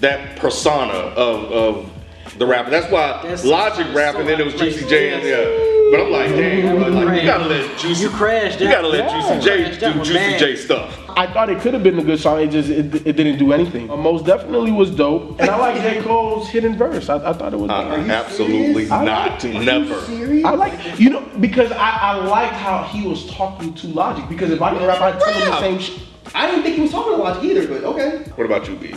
that 0.00 0.36
persona 0.38 0.92
of 0.94 1.52
of 1.52 1.92
the 2.38 2.46
rapper. 2.46 2.70
That's 2.70 2.90
why 2.90 3.20
That's 3.22 3.44
Logic 3.44 3.86
so 3.86 3.92
rapped 3.92 4.18
and 4.18 4.28
then 4.28 4.40
it 4.40 4.44
was 4.44 4.54
Juicy. 4.54 4.86
J 4.88 5.12
and 5.14 5.22
yeah. 5.22 5.72
But 5.88 6.00
I'm 6.00 6.10
like, 6.10 6.30
dang, 6.30 6.76
bro, 6.76 6.88
like, 6.88 7.20
you 7.22 7.26
gotta 7.28 7.46
let 7.46 7.78
Juicy 7.78 8.02
You 8.02 8.10
crashed 8.10 8.60
You 8.60 8.68
gotta 8.68 8.88
let 8.88 9.08
Yeah. 9.08 9.38
Juicy 9.38 9.46
J 9.46 9.78
do 9.78 9.92
Juicy 9.98 10.14
bad. 10.14 10.38
J 10.40 10.56
stuff. 10.56 10.98
I 11.16 11.26
thought 11.32 11.48
it 11.48 11.60
could 11.60 11.72
have 11.72 11.82
been 11.82 11.98
a 11.98 12.04
good 12.04 12.20
song. 12.20 12.40
It 12.40 12.50
just 12.50 12.68
it, 12.68 13.06
it 13.06 13.12
didn't 13.16 13.38
do 13.38 13.52
anything. 13.52 13.88
Uh, 13.88 13.96
most 13.96 14.26
definitely 14.26 14.70
was 14.72 14.90
dope, 14.90 15.40
and 15.40 15.48
I 15.48 15.56
like 15.56 15.80
J 15.80 16.02
Cole's 16.02 16.48
hidden 16.48 16.76
verse. 16.76 17.08
I, 17.08 17.16
I 17.30 17.32
thought 17.32 17.54
it 17.54 17.56
was. 17.56 17.70
Uh, 17.70 17.96
dope. 17.96 18.08
absolutely 18.08 18.90
I 18.90 19.04
not. 19.04 19.30
liked 19.30 19.44
it. 19.44 19.60
Never. 19.62 20.00
Serious? 20.02 20.44
I 20.44 20.50
like 20.50 20.98
you 21.00 21.10
know 21.10 21.22
because 21.40 21.72
I, 21.72 21.90
I 21.90 22.16
liked 22.16 22.54
how 22.54 22.82
he 22.82 23.06
was 23.06 23.30
talking 23.32 23.72
to 23.74 23.86
Logic 23.86 24.28
because 24.28 24.50
if 24.50 24.60
I 24.60 24.74
can 24.76 24.86
rap, 24.86 25.00
I'd 25.00 25.18
tell 25.20 25.32
him 25.32 25.50
the 25.50 25.60
same 25.60 25.78
shit. 25.78 26.02
I 26.34 26.46
didn't 26.50 26.64
think 26.64 26.74
he 26.76 26.82
was 26.82 26.90
talking 26.90 27.12
to 27.12 27.18
Logic 27.22 27.44
either, 27.44 27.66
but 27.68 27.84
okay. 27.84 28.18
What 28.34 28.44
about 28.44 28.68
you, 28.68 28.76
B? 28.76 28.92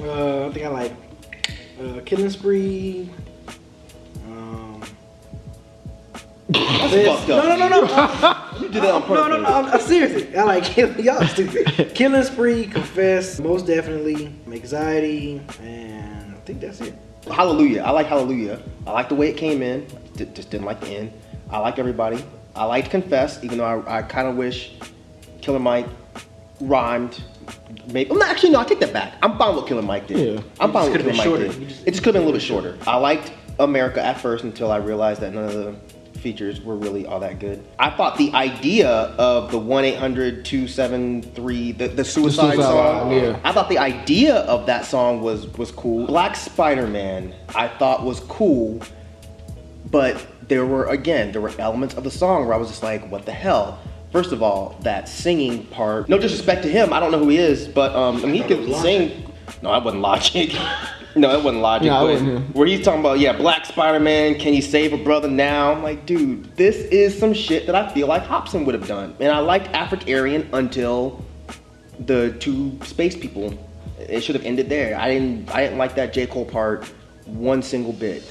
Uh, 0.00 0.48
I 0.48 0.52
think 0.52 0.66
I 0.66 0.68
like 0.68 0.92
uh, 1.82 2.00
Killing 2.04 2.30
Spree. 2.30 3.10
Um, 4.26 4.82
That's 6.48 7.08
fucked 7.08 7.30
up. 7.30 7.44
no, 7.44 7.56
no, 7.56 7.68
no, 7.68 7.80
no. 7.86 8.48
You 8.62 8.68
did 8.68 8.82
that 8.82 8.94
on 8.94 9.02
purpose. 9.02 9.16
No, 9.16 9.28
no, 9.28 9.40
no. 9.40 9.48
I'm, 9.48 9.64
I'm 9.66 9.80
seriously. 9.80 10.36
I 10.36 10.44
like 10.44 10.76
y'all 10.76 11.26
stupid. 11.26 11.94
Killing 11.94 12.22
Spree, 12.22 12.66
Confess, 12.66 13.40
most 13.40 13.66
definitely, 13.66 14.32
Anxiety, 14.46 15.40
and 15.62 16.34
I 16.34 16.38
think 16.40 16.60
that's 16.60 16.80
it. 16.80 16.94
Hallelujah. 17.30 17.82
I 17.82 17.90
like 17.90 18.06
Hallelujah. 18.06 18.60
I 18.86 18.92
like 18.92 19.08
the 19.08 19.14
way 19.14 19.28
it 19.30 19.36
came 19.36 19.62
in. 19.62 19.86
D- 20.16 20.26
just 20.34 20.50
didn't 20.50 20.66
like 20.66 20.80
the 20.80 20.88
end. 20.88 21.12
I 21.50 21.58
like 21.58 21.78
everybody. 21.78 22.24
I 22.54 22.64
liked 22.64 22.90
Confess, 22.90 23.42
even 23.42 23.58
though 23.58 23.64
I, 23.64 23.98
I 23.98 24.02
kind 24.02 24.28
of 24.28 24.36
wish 24.36 24.72
Killer 25.40 25.58
Mike 25.58 25.86
rhymed. 26.60 27.22
Maybe. 27.92 28.10
well, 28.10 28.18
no, 28.20 28.26
actually, 28.26 28.50
no. 28.50 28.60
I 28.60 28.64
take 28.64 28.80
that 28.80 28.92
back. 28.92 29.14
I'm 29.22 29.36
fine 29.38 29.56
with 29.56 29.66
Killer 29.66 29.82
Mike 29.82 30.06
did. 30.06 30.34
Yeah. 30.36 30.42
I'm 30.60 30.72
fine 30.72 30.90
with 30.90 31.00
Killer 31.00 31.12
Mike 31.14 31.22
shorter. 31.22 31.48
did. 31.48 31.68
Just- 31.68 31.86
it 31.86 31.90
just 31.92 32.02
could 32.04 32.14
have 32.14 32.22
been 32.22 32.22
a 32.22 32.26
little 32.26 32.32
bit 32.40 32.42
shorter. 32.42 32.78
I 32.86 32.96
liked 32.96 33.32
America 33.58 34.02
at 34.04 34.20
first 34.20 34.44
until 34.44 34.70
I 34.70 34.76
realized 34.76 35.20
that 35.20 35.32
none 35.34 35.44
of 35.44 35.52
the 35.54 35.74
features 36.20 36.60
were 36.60 36.76
really 36.76 37.04
all 37.04 37.18
that 37.20 37.40
good. 37.40 37.64
I 37.80 37.90
thought 37.90 38.16
the 38.16 38.32
idea 38.32 38.88
of 38.88 39.50
the 39.50 39.58
1 39.58 39.84
800 39.84 40.44
273, 40.44 41.72
the, 41.72 41.88
the 41.88 42.04
suicide 42.04 42.52
suicide 42.54 42.62
song, 42.62 43.08
line, 43.08 43.18
yeah. 43.24 43.40
I 43.42 43.52
thought 43.52 43.68
the 43.68 43.78
idea 43.78 44.36
of 44.36 44.66
that 44.66 44.84
song 44.84 45.20
was 45.20 45.46
was 45.58 45.72
cool. 45.72 46.06
Black 46.06 46.36
Spider 46.36 46.86
Man, 46.86 47.34
I 47.56 47.66
thought 47.66 48.04
was 48.04 48.20
cool, 48.20 48.80
but 49.90 50.24
there 50.48 50.64
were 50.64 50.86
again 50.86 51.32
there 51.32 51.40
were 51.40 51.52
elements 51.58 51.94
of 51.94 52.04
the 52.04 52.10
song 52.10 52.44
where 52.46 52.54
I 52.54 52.56
was 52.56 52.68
just 52.68 52.82
like, 52.82 53.10
what 53.10 53.26
the 53.26 53.32
hell? 53.32 53.80
First 54.12 54.32
of 54.32 54.42
all, 54.42 54.76
that 54.82 55.08
singing 55.08 55.64
part. 55.66 56.06
No 56.08 56.18
disrespect 56.18 56.62
to 56.64 56.68
him, 56.68 56.92
I 56.92 57.00
don't 57.00 57.10
know 57.12 57.18
who 57.18 57.30
he 57.30 57.38
is, 57.38 57.66
but 57.66 57.96
um, 57.96 58.16
I 58.18 58.26
mean 58.26 58.42
he 58.42 58.42
can 58.42 58.72
sing. 58.74 59.32
No, 59.62 59.70
I 59.70 59.78
wasn't 59.82 60.02
Logic. 60.02 60.52
no, 61.16 61.30
it 61.30 61.42
wasn't 61.42 61.62
Logic. 61.62 61.86
No, 61.86 61.96
it 61.96 62.00
but 62.00 62.12
wasn't 62.12 62.28
him. 62.28 62.52
where 62.52 62.66
he's 62.66 62.84
talking 62.84 63.00
about, 63.00 63.20
yeah, 63.20 63.32
Black 63.32 63.64
Spider 63.64 64.00
Man, 64.00 64.38
can 64.38 64.52
you 64.52 64.60
save 64.60 64.92
a 64.92 64.98
brother 64.98 65.28
now? 65.28 65.72
I'm 65.72 65.82
like, 65.82 66.04
dude, 66.04 66.54
this 66.56 66.76
is 66.76 67.18
some 67.18 67.32
shit 67.32 67.64
that 67.66 67.74
I 67.74 67.90
feel 67.94 68.06
like 68.06 68.22
Hopsin 68.24 68.66
would 68.66 68.74
have 68.74 68.86
done, 68.86 69.16
and 69.18 69.32
I 69.32 69.38
liked 69.38 69.72
AfricAryan 69.72 70.46
until 70.52 71.24
the 72.00 72.36
two 72.38 72.78
space 72.84 73.16
people. 73.16 73.54
It 73.98 74.20
should 74.20 74.34
have 74.34 74.44
ended 74.44 74.68
there. 74.68 74.98
I 74.98 75.08
didn't. 75.08 75.48
I 75.54 75.62
didn't 75.62 75.78
like 75.78 75.94
that 75.94 76.12
J 76.12 76.26
Cole 76.26 76.44
part 76.44 76.84
one 77.24 77.62
single 77.62 77.92
bit. 77.94 78.24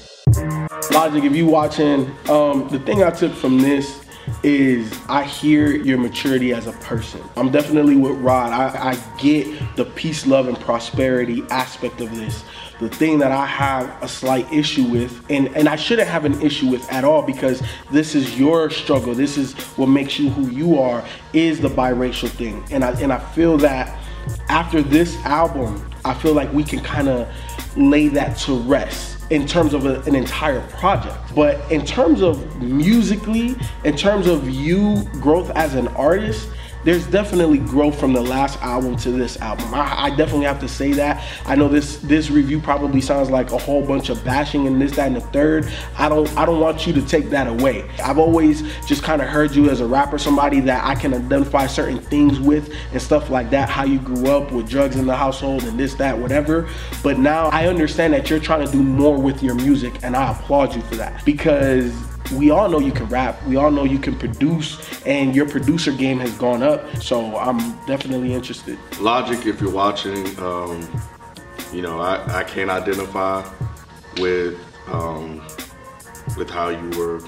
Logic, 0.92 1.24
if 1.24 1.34
you 1.34 1.46
watching, 1.46 2.10
um, 2.28 2.68
the 2.68 2.78
thing 2.84 3.02
I 3.02 3.10
took 3.10 3.32
from 3.32 3.58
this 3.58 4.04
is 4.42 4.92
I 5.08 5.24
hear 5.24 5.76
your 5.76 5.98
maturity 5.98 6.52
as 6.52 6.66
a 6.66 6.72
person. 6.72 7.20
I'm 7.36 7.50
definitely 7.50 7.96
with 7.96 8.18
Rod. 8.18 8.52
I, 8.52 8.90
I 8.90 9.16
get 9.18 9.76
the 9.76 9.84
peace, 9.84 10.26
love, 10.26 10.48
and 10.48 10.58
prosperity 10.58 11.44
aspect 11.50 12.00
of 12.00 12.14
this. 12.14 12.44
The 12.80 12.88
thing 12.88 13.18
that 13.20 13.30
I 13.30 13.46
have 13.46 14.02
a 14.02 14.08
slight 14.08 14.52
issue 14.52 14.84
with, 14.84 15.24
and, 15.30 15.48
and 15.56 15.68
I 15.68 15.76
shouldn't 15.76 16.08
have 16.08 16.24
an 16.24 16.40
issue 16.42 16.68
with 16.68 16.90
at 16.90 17.04
all 17.04 17.22
because 17.22 17.62
this 17.92 18.14
is 18.14 18.38
your 18.38 18.70
struggle. 18.70 19.14
This 19.14 19.38
is 19.38 19.54
what 19.76 19.86
makes 19.86 20.18
you 20.18 20.30
who 20.30 20.48
you 20.48 20.78
are, 20.78 21.04
is 21.32 21.60
the 21.60 21.68
biracial 21.68 22.28
thing. 22.28 22.64
And 22.70 22.84
I 22.84 22.90
and 23.00 23.12
I 23.12 23.18
feel 23.18 23.56
that 23.58 23.96
after 24.48 24.82
this 24.82 25.16
album, 25.24 25.88
I 26.04 26.14
feel 26.14 26.34
like 26.34 26.52
we 26.52 26.64
can 26.64 26.80
kind 26.80 27.08
of 27.08 27.28
lay 27.76 28.08
that 28.08 28.36
to 28.38 28.54
rest 28.54 29.21
in 29.32 29.46
terms 29.46 29.72
of 29.72 29.86
a- 29.86 30.00
an 30.02 30.14
entire 30.14 30.60
project. 30.78 31.16
But 31.34 31.58
in 31.70 31.86
terms 31.86 32.20
of 32.20 32.60
musically, 32.60 33.56
in 33.82 33.96
terms 33.96 34.26
of 34.26 34.48
you 34.50 35.08
growth 35.22 35.50
as 35.54 35.74
an 35.74 35.88
artist, 35.88 36.48
there's 36.84 37.06
definitely 37.06 37.58
growth 37.58 37.98
from 37.98 38.12
the 38.12 38.20
last 38.20 38.60
album 38.60 38.96
to 38.96 39.10
this 39.10 39.40
album. 39.40 39.72
I, 39.72 40.06
I 40.06 40.10
definitely 40.10 40.46
have 40.46 40.60
to 40.60 40.68
say 40.68 40.92
that. 40.92 41.24
I 41.46 41.54
know 41.54 41.68
this 41.68 41.98
this 41.98 42.30
review 42.30 42.60
probably 42.60 43.00
sounds 43.00 43.30
like 43.30 43.52
a 43.52 43.58
whole 43.58 43.84
bunch 43.86 44.08
of 44.08 44.24
bashing 44.24 44.66
and 44.66 44.80
this, 44.80 44.92
that, 44.96 45.06
and 45.06 45.16
the 45.16 45.20
third. 45.20 45.70
I 45.96 46.08
don't 46.08 46.28
I 46.36 46.44
don't 46.44 46.60
want 46.60 46.86
you 46.86 46.92
to 46.94 47.02
take 47.02 47.30
that 47.30 47.46
away. 47.46 47.88
I've 48.02 48.18
always 48.18 48.62
just 48.86 49.02
kind 49.02 49.22
of 49.22 49.28
heard 49.28 49.54
you 49.54 49.70
as 49.70 49.80
a 49.80 49.86
rapper, 49.86 50.18
somebody 50.18 50.60
that 50.60 50.84
I 50.84 50.94
can 50.94 51.14
identify 51.14 51.66
certain 51.66 51.98
things 51.98 52.40
with 52.40 52.74
and 52.92 53.00
stuff 53.00 53.30
like 53.30 53.50
that. 53.50 53.68
How 53.68 53.84
you 53.84 53.98
grew 53.98 54.28
up 54.28 54.50
with 54.50 54.68
drugs 54.68 54.96
in 54.96 55.06
the 55.06 55.16
household 55.16 55.64
and 55.64 55.78
this, 55.78 55.94
that, 55.94 56.18
whatever. 56.18 56.68
But 57.02 57.18
now 57.18 57.46
I 57.46 57.68
understand 57.68 58.14
that 58.14 58.28
you're 58.28 58.40
trying 58.40 58.66
to 58.66 58.72
do 58.72 58.82
more 58.82 59.18
with 59.18 59.42
your 59.42 59.54
music, 59.54 60.02
and 60.02 60.16
I 60.16 60.32
applaud 60.32 60.74
you 60.74 60.82
for 60.82 60.96
that 60.96 61.24
because 61.24 62.11
we 62.30 62.50
all 62.50 62.68
know 62.68 62.78
you 62.78 62.92
can 62.92 63.06
rap. 63.06 63.42
We 63.44 63.56
all 63.56 63.70
know 63.70 63.84
you 63.84 63.98
can 63.98 64.18
produce, 64.18 65.02
and 65.04 65.34
your 65.34 65.48
producer 65.48 65.92
game 65.92 66.18
has 66.20 66.32
gone 66.38 66.62
up. 66.62 66.96
So 67.02 67.36
I'm 67.36 67.58
definitely 67.86 68.32
interested. 68.32 68.78
Logic, 69.00 69.44
if 69.46 69.60
you're 69.60 69.72
watching, 69.72 70.38
um, 70.38 70.88
you 71.72 71.82
know, 71.82 72.00
I, 72.00 72.40
I 72.40 72.44
can't 72.44 72.70
identify 72.70 73.48
with 74.18 74.58
um, 74.88 75.40
with 76.36 76.50
how 76.50 76.68
you 76.68 76.98
were, 76.98 77.20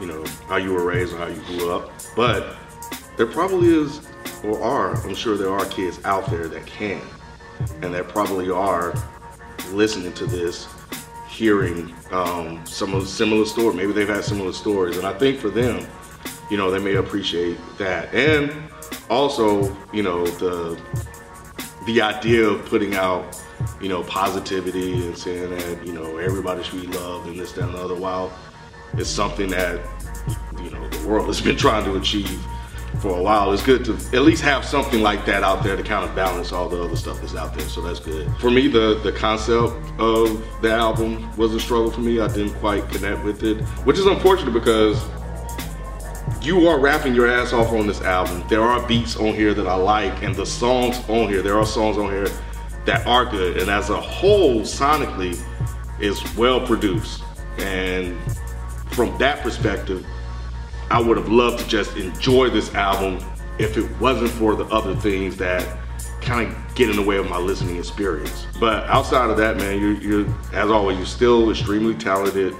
you 0.00 0.06
know, 0.06 0.24
how 0.46 0.56
you 0.56 0.72
were 0.72 0.84
raised 0.84 1.12
or 1.12 1.18
how 1.18 1.26
you 1.26 1.40
grew 1.42 1.72
up. 1.72 1.90
But 2.16 2.56
there 3.16 3.26
probably 3.26 3.68
is, 3.68 4.00
or 4.42 4.62
are, 4.62 4.96
I'm 5.04 5.14
sure 5.14 5.36
there 5.36 5.52
are 5.52 5.64
kids 5.66 6.00
out 6.04 6.26
there 6.30 6.48
that 6.48 6.66
can, 6.66 7.02
and 7.82 7.94
that 7.94 8.08
probably 8.08 8.50
are 8.50 8.94
listening 9.70 10.12
to 10.14 10.26
this, 10.26 10.66
hearing 11.42 11.92
um, 12.12 12.64
some 12.64 12.94
of 12.94 13.08
similar 13.08 13.44
stories. 13.44 13.76
Maybe 13.76 13.92
they've 13.92 14.08
had 14.08 14.22
similar 14.22 14.52
stories, 14.52 14.96
and 14.96 15.04
I 15.04 15.12
think 15.12 15.40
for 15.40 15.50
them, 15.50 15.84
you 16.48 16.56
know, 16.56 16.70
they 16.70 16.78
may 16.78 16.94
appreciate 16.94 17.58
that. 17.78 18.14
And 18.14 18.52
also, 19.10 19.76
you 19.92 20.04
know, 20.04 20.24
the 20.24 20.80
the 21.84 22.00
idea 22.00 22.46
of 22.46 22.64
putting 22.66 22.94
out, 22.94 23.36
you 23.80 23.88
know, 23.88 24.04
positivity 24.04 25.04
and 25.04 25.18
saying 25.18 25.50
that, 25.50 25.84
you 25.84 25.92
know, 25.92 26.18
everybody 26.18 26.62
should 26.62 26.80
be 26.80 26.86
loved 26.86 27.26
and 27.26 27.40
this, 27.40 27.50
that, 27.54 27.64
and 27.64 27.74
the 27.74 27.82
other, 27.82 27.96
while 27.96 28.32
it's 28.92 29.10
something 29.10 29.48
that, 29.50 29.80
you 30.62 30.70
know, 30.70 30.88
the 30.90 31.08
world 31.08 31.26
has 31.26 31.40
been 31.40 31.56
trying 31.56 31.84
to 31.86 31.96
achieve 31.96 32.40
for 33.02 33.18
a 33.18 33.22
while. 33.22 33.52
It's 33.52 33.62
good 33.62 33.84
to 33.86 33.92
at 34.16 34.22
least 34.22 34.42
have 34.42 34.64
something 34.64 35.02
like 35.02 35.26
that 35.26 35.42
out 35.42 35.64
there 35.64 35.76
to 35.76 35.82
kind 35.82 36.08
of 36.08 36.14
balance 36.14 36.52
all 36.52 36.68
the 36.68 36.80
other 36.80 36.94
stuff 36.94 37.20
that's 37.20 37.34
out 37.34 37.52
there. 37.54 37.68
So 37.68 37.80
that's 37.80 37.98
good. 37.98 38.34
For 38.36 38.50
me, 38.50 38.68
the 38.68 39.00
the 39.02 39.12
concept 39.12 39.74
of 39.98 40.62
the 40.62 40.72
album 40.72 41.36
was 41.36 41.52
a 41.52 41.60
struggle 41.60 41.90
for 41.90 42.00
me. 42.00 42.20
I 42.20 42.28
didn't 42.28 42.54
quite 42.60 42.88
connect 42.88 43.24
with 43.24 43.42
it, 43.42 43.60
which 43.84 43.98
is 43.98 44.06
unfortunate 44.06 44.52
because 44.52 45.02
you 46.40 46.68
are 46.68 46.78
rapping 46.78 47.14
your 47.14 47.28
ass 47.28 47.52
off 47.52 47.72
on 47.72 47.86
this 47.86 48.00
album. 48.02 48.44
There 48.48 48.62
are 48.62 48.86
beats 48.86 49.16
on 49.16 49.34
here 49.34 49.52
that 49.52 49.66
I 49.66 49.74
like, 49.74 50.22
and 50.22 50.34
the 50.34 50.46
songs 50.46 50.96
on 51.08 51.28
here, 51.28 51.42
there 51.42 51.58
are 51.58 51.66
songs 51.66 51.98
on 51.98 52.10
here 52.10 52.28
that 52.84 53.06
are 53.06 53.24
good. 53.24 53.58
And 53.58 53.68
as 53.68 53.90
a 53.90 54.00
whole, 54.00 54.60
sonically, 54.60 55.40
is 56.00 56.22
well 56.36 56.64
produced. 56.64 57.22
And 57.58 58.16
from 58.92 59.16
that 59.18 59.42
perspective, 59.42 60.06
I 60.92 61.00
would 61.00 61.16
have 61.16 61.30
loved 61.30 61.60
to 61.60 61.66
just 61.66 61.96
enjoy 61.96 62.50
this 62.50 62.74
album 62.74 63.18
if 63.58 63.78
it 63.78 63.90
wasn't 63.98 64.30
for 64.32 64.54
the 64.54 64.66
other 64.66 64.94
things 64.94 65.38
that 65.38 65.66
kind 66.20 66.52
of 66.52 66.74
get 66.74 66.90
in 66.90 66.96
the 66.96 67.02
way 67.02 67.16
of 67.16 67.30
my 67.30 67.38
listening 67.38 67.78
experience. 67.78 68.46
But 68.60 68.84
outside 68.90 69.30
of 69.30 69.38
that, 69.38 69.56
man, 69.56 69.80
you're, 69.80 69.94
you're 69.94 70.26
as 70.52 70.70
always, 70.70 70.98
you're 70.98 71.06
still 71.06 71.50
extremely 71.50 71.94
talented 71.94 72.54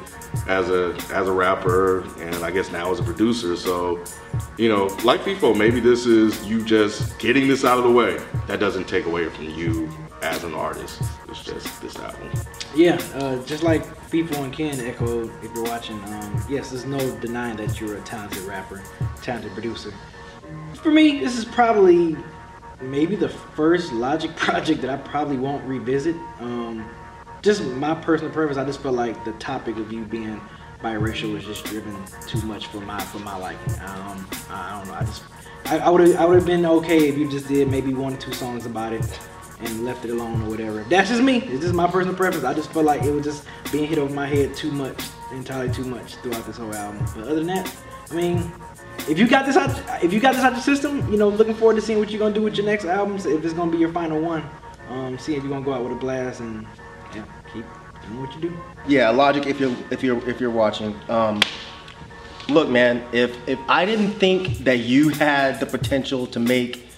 as 0.48 0.70
a 0.70 0.96
as 1.12 1.28
a 1.28 1.32
rapper, 1.32 2.00
and 2.22 2.36
I 2.36 2.50
guess 2.50 2.72
now 2.72 2.90
as 2.90 3.00
a 3.00 3.02
producer. 3.02 3.54
So, 3.54 4.02
you 4.56 4.70
know, 4.70 4.86
like 5.04 5.20
FIFO, 5.20 5.54
maybe 5.54 5.78
this 5.78 6.06
is 6.06 6.42
you 6.46 6.64
just 6.64 7.18
getting 7.18 7.48
this 7.48 7.66
out 7.66 7.76
of 7.76 7.84
the 7.84 7.90
way. 7.90 8.18
That 8.46 8.60
doesn't 8.60 8.88
take 8.88 9.04
away 9.04 9.28
from 9.28 9.50
you 9.50 9.90
as 10.22 10.42
an 10.42 10.54
artist. 10.54 11.02
It's 11.28 11.44
just 11.44 11.82
this 11.82 11.96
album. 11.96 12.30
Yeah, 12.74 12.94
uh, 13.14 13.44
just 13.44 13.62
like 13.62 13.84
people 14.12 14.44
and 14.44 14.52
Ken 14.52 14.78
Echo, 14.78 15.28
if 15.42 15.54
you're 15.54 15.64
watching, 15.64 15.98
um, 16.04 16.44
yes, 16.46 16.70
there's 16.70 16.84
no 16.84 16.98
denying 17.20 17.56
that 17.56 17.80
you're 17.80 17.96
a 17.96 18.00
talented 18.02 18.42
rapper, 18.42 18.82
talented 19.22 19.52
producer. 19.52 19.92
For 20.74 20.90
me, 20.90 21.20
this 21.20 21.38
is 21.38 21.46
probably 21.46 22.16
maybe 22.82 23.16
the 23.16 23.30
first 23.30 23.90
Logic 23.90 24.36
project 24.36 24.82
that 24.82 24.90
I 24.90 24.98
probably 24.98 25.38
won't 25.38 25.64
revisit. 25.64 26.14
Um, 26.40 26.88
just 27.40 27.64
my 27.64 27.94
personal 27.94 28.30
preference, 28.30 28.58
I 28.58 28.64
just 28.66 28.80
felt 28.82 28.94
like 28.94 29.24
the 29.24 29.32
topic 29.32 29.78
of 29.78 29.90
you 29.90 30.04
being 30.04 30.40
biracial 30.80 31.32
was 31.32 31.44
just 31.44 31.64
driven 31.64 31.96
too 32.26 32.42
much 32.42 32.66
for 32.66 32.80
my 32.80 33.00
for 33.00 33.18
my 33.20 33.36
liking. 33.36 33.72
Um, 33.80 34.28
I 34.50 34.78
don't 34.78 34.88
know. 34.88 34.94
I 34.94 35.04
just 35.04 35.22
I 35.64 35.88
would 35.88 36.16
I 36.16 36.24
would 36.26 36.36
have 36.36 36.46
been 36.46 36.66
okay 36.66 37.08
if 37.08 37.16
you 37.16 37.30
just 37.30 37.48
did 37.48 37.68
maybe 37.68 37.94
one 37.94 38.14
or 38.14 38.16
two 38.16 38.32
songs 38.32 38.66
about 38.66 38.92
it 38.92 39.20
and 39.64 39.84
left 39.84 40.04
it 40.04 40.10
alone 40.10 40.42
or 40.42 40.50
whatever. 40.50 40.84
That's 40.88 41.08
just 41.08 41.22
me. 41.22 41.42
It's 41.42 41.62
just 41.62 41.74
my 41.74 41.86
personal 41.86 42.14
preference. 42.14 42.44
I 42.44 42.54
just 42.54 42.70
felt 42.72 42.84
like 42.84 43.02
it 43.02 43.12
was 43.12 43.24
just 43.24 43.46
being 43.70 43.86
hit 43.86 43.98
over 43.98 44.12
my 44.12 44.26
head 44.26 44.54
too 44.54 44.70
much, 44.70 45.00
entirely 45.32 45.72
too 45.72 45.84
much 45.84 46.16
throughout 46.16 46.44
this 46.46 46.56
whole 46.56 46.74
album. 46.74 47.04
But 47.14 47.24
other 47.24 47.36
than 47.36 47.46
that, 47.48 47.76
I 48.10 48.14
mean, 48.14 48.52
if 49.08 49.18
you 49.18 49.28
got 49.28 49.46
this 49.46 49.56
out, 49.56 49.70
if 50.02 50.12
you 50.12 50.20
got 50.20 50.34
this 50.34 50.44
out 50.44 50.52
your 50.52 50.62
system, 50.62 51.10
you 51.10 51.18
know, 51.18 51.28
looking 51.28 51.54
forward 51.54 51.76
to 51.76 51.82
seeing 51.82 51.98
what 51.98 52.10
you're 52.10 52.18
gonna 52.18 52.34
do 52.34 52.42
with 52.42 52.56
your 52.56 52.66
next 52.66 52.84
albums. 52.84 53.26
If 53.26 53.44
it's 53.44 53.54
gonna 53.54 53.70
be 53.70 53.78
your 53.78 53.92
final 53.92 54.20
one, 54.20 54.44
um, 54.88 55.18
see 55.18 55.34
if 55.34 55.42
you're 55.42 55.52
gonna 55.52 55.64
go 55.64 55.72
out 55.72 55.82
with 55.82 55.92
a 55.92 55.96
blast 55.96 56.40
and 56.40 56.66
yeah, 57.14 57.24
keep 57.52 57.64
doing 58.06 58.20
what 58.20 58.34
you 58.34 58.40
do. 58.42 58.56
Yeah, 58.86 59.10
Logic. 59.10 59.46
If 59.46 59.60
you're 59.60 59.76
if 59.90 60.02
you're 60.02 60.28
if 60.28 60.40
you're 60.40 60.50
watching, 60.50 60.94
um, 61.08 61.40
look, 62.48 62.68
man. 62.68 63.02
If 63.12 63.36
if 63.48 63.58
I 63.68 63.84
didn't 63.84 64.12
think 64.12 64.58
that 64.58 64.80
you 64.80 65.08
had 65.10 65.60
the 65.60 65.66
potential 65.66 66.26
to 66.28 66.40
make 66.40 66.91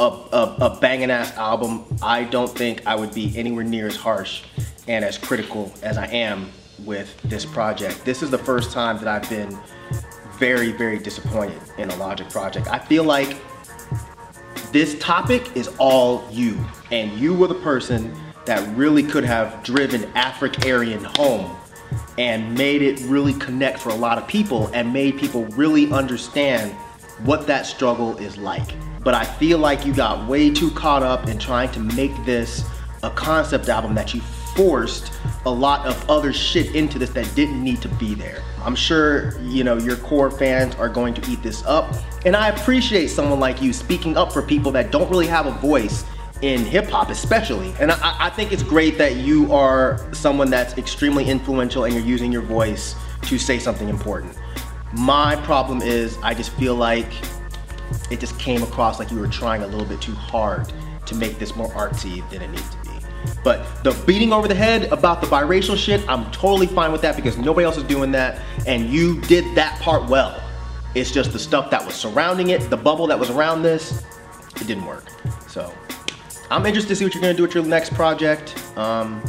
a, 0.00 0.04
a, 0.04 0.56
a 0.60 0.78
banging 0.80 1.10
ass 1.10 1.36
album, 1.36 1.84
I 2.02 2.24
don't 2.24 2.50
think 2.50 2.86
I 2.86 2.94
would 2.94 3.14
be 3.14 3.36
anywhere 3.36 3.64
near 3.64 3.86
as 3.86 3.96
harsh 3.96 4.42
and 4.88 5.04
as 5.04 5.18
critical 5.18 5.72
as 5.82 5.98
I 5.98 6.06
am 6.06 6.50
with 6.80 7.20
this 7.22 7.44
project. 7.44 8.04
This 8.04 8.22
is 8.22 8.30
the 8.30 8.38
first 8.38 8.72
time 8.72 8.98
that 8.98 9.08
I've 9.08 9.28
been 9.28 9.56
very, 10.38 10.72
very 10.72 10.98
disappointed 10.98 11.60
in 11.78 11.90
a 11.90 11.96
Logic 11.96 12.28
project. 12.28 12.66
I 12.68 12.78
feel 12.78 13.04
like 13.04 13.36
this 14.72 14.98
topic 14.98 15.54
is 15.56 15.68
all 15.78 16.26
you, 16.30 16.58
and 16.90 17.12
you 17.18 17.34
were 17.34 17.46
the 17.46 17.54
person 17.56 18.14
that 18.46 18.66
really 18.76 19.02
could 19.02 19.24
have 19.24 19.62
driven 19.62 20.02
AfricAryan 20.12 21.04
home 21.16 21.56
and 22.18 22.56
made 22.56 22.82
it 22.82 23.00
really 23.02 23.34
connect 23.34 23.78
for 23.78 23.90
a 23.90 23.94
lot 23.94 24.18
of 24.18 24.26
people 24.26 24.68
and 24.68 24.92
made 24.92 25.18
people 25.18 25.44
really 25.46 25.90
understand 25.92 26.72
what 27.24 27.46
that 27.46 27.66
struggle 27.66 28.16
is 28.18 28.36
like. 28.36 28.74
But 29.02 29.14
I 29.14 29.24
feel 29.24 29.58
like 29.58 29.84
you 29.84 29.92
got 29.92 30.28
way 30.28 30.50
too 30.50 30.70
caught 30.70 31.02
up 31.02 31.28
in 31.28 31.38
trying 31.38 31.70
to 31.72 31.80
make 31.80 32.12
this 32.24 32.64
a 33.02 33.10
concept 33.10 33.68
album 33.68 33.94
that 33.94 34.14
you 34.14 34.20
forced 34.54 35.12
a 35.46 35.50
lot 35.50 35.86
of 35.86 36.10
other 36.10 36.32
shit 36.32 36.74
into 36.74 36.98
this 36.98 37.10
that 37.10 37.34
didn't 37.34 37.62
need 37.62 37.80
to 37.82 37.88
be 37.88 38.14
there. 38.14 38.42
I'm 38.64 38.76
sure, 38.76 39.38
you 39.40 39.64
know, 39.64 39.76
your 39.78 39.96
core 39.96 40.30
fans 40.30 40.74
are 40.76 40.88
going 40.88 41.14
to 41.14 41.30
eat 41.30 41.42
this 41.42 41.64
up. 41.64 41.92
And 42.24 42.36
I 42.36 42.48
appreciate 42.48 43.08
someone 43.08 43.40
like 43.40 43.60
you 43.60 43.72
speaking 43.72 44.16
up 44.16 44.32
for 44.32 44.42
people 44.42 44.70
that 44.72 44.92
don't 44.92 45.10
really 45.10 45.26
have 45.26 45.46
a 45.46 45.52
voice 45.52 46.04
in 46.42 46.64
hip 46.64 46.88
hop, 46.88 47.08
especially. 47.08 47.74
And 47.80 47.90
I, 47.90 48.26
I, 48.26 48.30
think 48.30 48.52
it's 48.52 48.64
great 48.64 48.98
that 48.98 49.16
you 49.16 49.52
are 49.52 50.00
someone 50.12 50.50
that's 50.50 50.76
extremely 50.76 51.24
influential 51.28 51.84
and 51.84 51.94
you're 51.94 52.04
using 52.04 52.32
your 52.32 52.42
voice 52.42 52.96
to 53.22 53.38
say 53.38 53.58
something 53.60 53.88
important. 53.88 54.36
My 54.92 55.36
problem 55.36 55.80
is, 55.82 56.18
I 56.22 56.34
just 56.34 56.50
feel 56.50 56.74
like 56.74 57.12
it 58.10 58.20
just 58.20 58.38
came 58.38 58.62
across 58.62 58.98
like 58.98 59.10
you 59.10 59.18
were 59.18 59.28
trying 59.28 59.62
a 59.62 59.66
little 59.66 59.86
bit 59.86 60.00
too 60.00 60.14
hard 60.14 60.72
to 61.06 61.14
make 61.14 61.38
this 61.38 61.56
more 61.56 61.68
artsy 61.70 62.28
than 62.30 62.42
it 62.42 62.50
needs 62.50 62.68
to 62.70 62.76
be. 62.82 62.90
But 63.44 63.84
the 63.84 63.92
beating 64.06 64.32
over 64.32 64.48
the 64.48 64.54
head 64.54 64.84
about 64.92 65.20
the 65.20 65.26
biracial 65.26 65.76
shit, 65.76 66.06
I'm 66.08 66.30
totally 66.30 66.66
fine 66.66 66.92
with 66.92 67.02
that 67.02 67.16
because 67.16 67.38
nobody 67.38 67.64
else 67.64 67.76
is 67.76 67.84
doing 67.84 68.12
that, 68.12 68.40
and 68.66 68.88
you 68.88 69.20
did 69.22 69.54
that 69.56 69.80
part 69.80 70.08
well. 70.08 70.40
It's 70.94 71.10
just 71.10 71.32
the 71.32 71.38
stuff 71.38 71.70
that 71.70 71.84
was 71.84 71.94
surrounding 71.94 72.50
it, 72.50 72.68
the 72.68 72.76
bubble 72.76 73.06
that 73.06 73.18
was 73.18 73.30
around 73.30 73.62
this, 73.62 74.04
it 74.60 74.66
didn't 74.66 74.84
work. 74.84 75.04
So 75.48 75.72
I'm 76.50 76.66
interested 76.66 76.90
to 76.90 76.96
see 76.96 77.04
what 77.04 77.14
you're 77.14 77.22
gonna 77.22 77.34
do 77.34 77.42
with 77.42 77.54
your 77.54 77.64
next 77.64 77.94
project. 77.94 78.54
Um, 78.76 79.22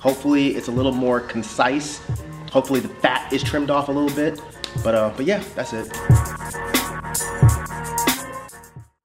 hopefully 0.00 0.56
it's 0.56 0.68
a 0.68 0.72
little 0.72 0.92
more 0.92 1.20
concise. 1.20 2.00
Hopefully 2.52 2.80
the 2.80 2.88
fat 2.88 3.32
is 3.32 3.42
trimmed 3.42 3.70
off 3.70 3.88
a 3.88 3.92
little 3.92 4.14
bit. 4.14 4.40
But 4.84 4.94
uh, 4.94 5.12
but 5.16 5.26
yeah, 5.26 5.42
that's 5.54 5.72
it. 5.72 6.79